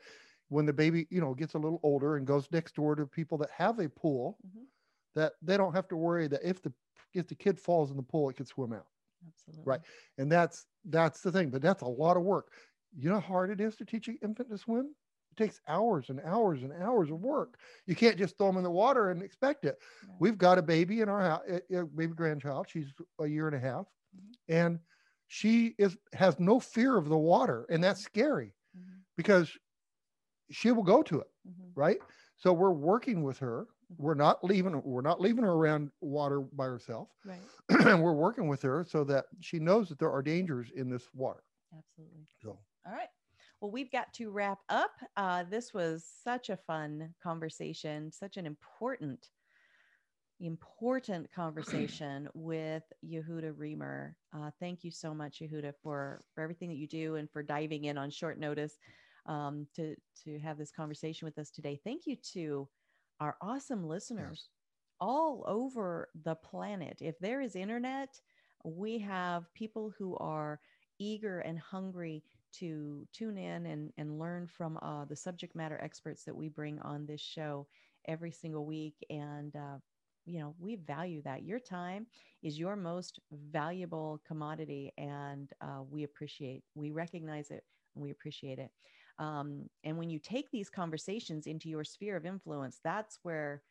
[0.48, 3.38] when the baby you know gets a little older and goes next door to people
[3.38, 4.68] that have a pool, Mhm.
[5.14, 6.72] that they don't have to worry that if the
[7.14, 8.88] if the kid falls in the pool, it could swim out.
[9.26, 9.82] Absolutely.
[10.16, 11.50] And that's that's the thing.
[11.50, 12.52] But that's a lot of work.
[12.96, 14.94] You know how hard it is to teach an infant to swim?
[15.30, 17.60] It takes hours and hours and hours of work.
[17.86, 19.78] You can't just throw them in the water and expect it.
[20.02, 20.18] Right.
[20.18, 22.68] We've got a baby in our house, a baby grandchild.
[22.68, 24.34] She's a year and a half, Mhm.
[24.48, 24.80] and
[25.28, 29.56] she is has no fear of the water, and that's scary Mhm, because
[30.50, 31.98] she will go to it, mhm, right?
[32.36, 33.68] So we're working with her.
[33.90, 33.96] Mhm.
[33.98, 34.80] We're not leaving.
[34.82, 37.50] We're not leaving her around water by herself, Right.
[37.68, 41.12] and we're working with her so that she knows that there are dangers in this
[41.14, 41.42] water.
[41.76, 42.26] Absolutely.
[42.42, 43.08] So All right.
[43.60, 44.92] Well, we've got to wrap up.
[45.16, 49.30] Uh, this was such a fun conversation, such an important,
[50.40, 54.14] important conversation with Yehuda Remer.
[54.32, 57.84] Uh, thank you so much, Yehuda, for for everything that you do and for diving
[57.84, 58.78] in on short notice
[59.28, 61.80] um, to to have this conversation with us today.
[61.84, 62.68] Thank you to
[63.20, 64.48] our awesome listeners
[65.00, 66.98] all over the planet.
[67.00, 68.20] If there is internet,
[68.64, 70.60] we have people who are
[70.98, 72.24] eager and hungry
[72.54, 76.80] to tune in and, and learn from uh, the subject matter experts that we bring
[76.80, 77.66] on this show
[78.08, 78.94] every single week.
[79.10, 79.78] And, uh,
[80.24, 81.44] you know, we value that.
[81.44, 82.06] Your time
[82.42, 87.64] is your most valuable commodity, and uh, we appreciate, we recognize it,
[87.94, 88.70] and we appreciate it.
[89.18, 93.62] Um, and when you take these conversations into your sphere of influence, that's where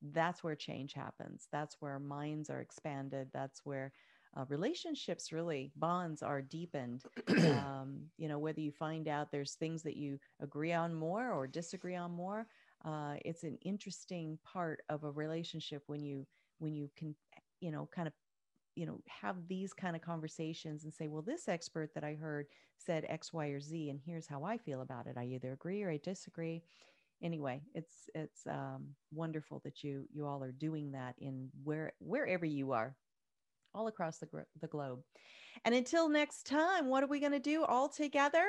[0.00, 1.48] that's where change happens.
[1.50, 3.28] That's where minds are expanded.
[3.32, 3.92] That's where
[4.36, 9.82] uh, relationships really bonds are deepened um, you know whether you find out there's things
[9.82, 12.46] that you agree on more or disagree on more
[12.84, 16.26] uh, it's an interesting part of a relationship when you
[16.58, 17.14] when you can
[17.60, 18.14] you know kind of
[18.78, 22.46] you know have these kind of conversations and say well this expert that i heard
[22.76, 25.82] said x y or z and here's how i feel about it i either agree
[25.82, 26.62] or i disagree
[27.22, 32.46] anyway it's it's um, wonderful that you you all are doing that in where wherever
[32.46, 32.94] you are
[33.74, 35.00] all across the, gro- the globe.
[35.64, 38.46] And until next time, what are we going to do all together?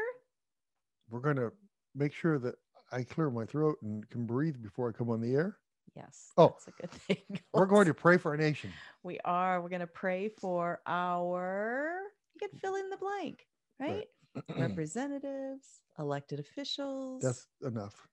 [1.10, 1.52] we're going to
[1.96, 2.56] make sure that
[2.92, 5.58] I clear my throat and can breathe before I come on the air.
[5.96, 6.32] Yes.
[6.38, 7.40] Oh, that's a good thing.
[7.54, 8.72] We're going to pray for our nation.
[9.04, 9.62] We are.
[9.62, 12.00] We're going to pray for our,
[12.34, 13.46] you can fill in the blank,
[13.80, 14.06] right?
[14.36, 14.44] Right.
[14.58, 17.24] Representatives, elected officials.
[17.24, 18.08] That's enough.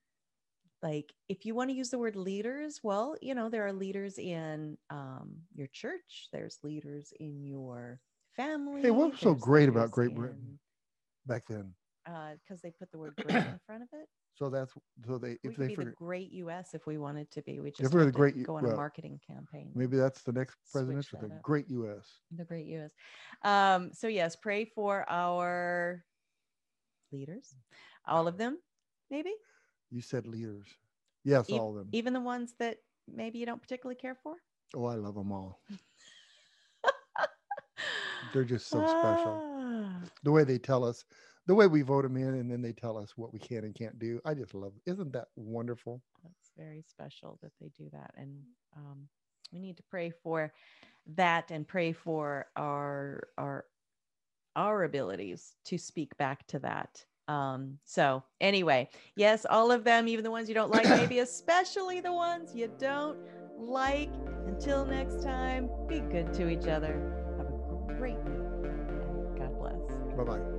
[0.82, 4.18] like if you want to use the word leaders well you know there are leaders
[4.18, 8.00] in um, your church there's leaders in your
[8.34, 10.58] family Hey, what was so great about Great Britain?
[11.26, 11.74] Back then.
[12.06, 14.74] Because they put the word great in front of it So that's
[15.06, 17.70] so they if they be figure the great us if we wanted to be we
[17.70, 21.26] just have the great go on a marketing campaign maybe that's the next presidential that
[21.28, 21.36] thing.
[21.36, 21.42] up.
[21.42, 22.20] Great US.
[22.36, 22.92] the great us
[23.42, 26.04] um, so yes pray for our
[27.12, 27.54] leaders
[28.06, 28.58] all of them
[29.10, 29.32] maybe
[29.90, 30.66] You said leaders.
[31.24, 31.88] Yes, Ev- all of them.
[31.92, 32.76] even the ones that
[33.08, 34.34] maybe you don't particularly care for
[34.74, 35.62] Oh, I love them all.
[38.32, 39.40] They're just so special.
[39.48, 41.04] Ah, The way they tell us,
[41.46, 43.74] the way we vote them in, and then they tell us what we can and
[43.74, 44.20] can't do.
[44.24, 44.72] I just love.
[44.86, 46.02] Isn't that wonderful?
[46.22, 48.12] That's very special that they do that.
[48.16, 48.42] And
[48.76, 49.08] um,
[49.52, 50.52] we need to pray for
[51.14, 53.64] that and pray for our our
[54.56, 57.04] our abilities to speak back to that.
[57.28, 62.00] Um, so anyway, yes, all of them, even the ones you don't like, maybe especially
[62.00, 63.18] the ones you don't
[63.58, 64.10] like.
[64.46, 67.12] Until next time, be good to each other.
[67.36, 68.36] Have a great week.
[68.64, 70.16] And God bless.
[70.16, 70.55] Bye bye.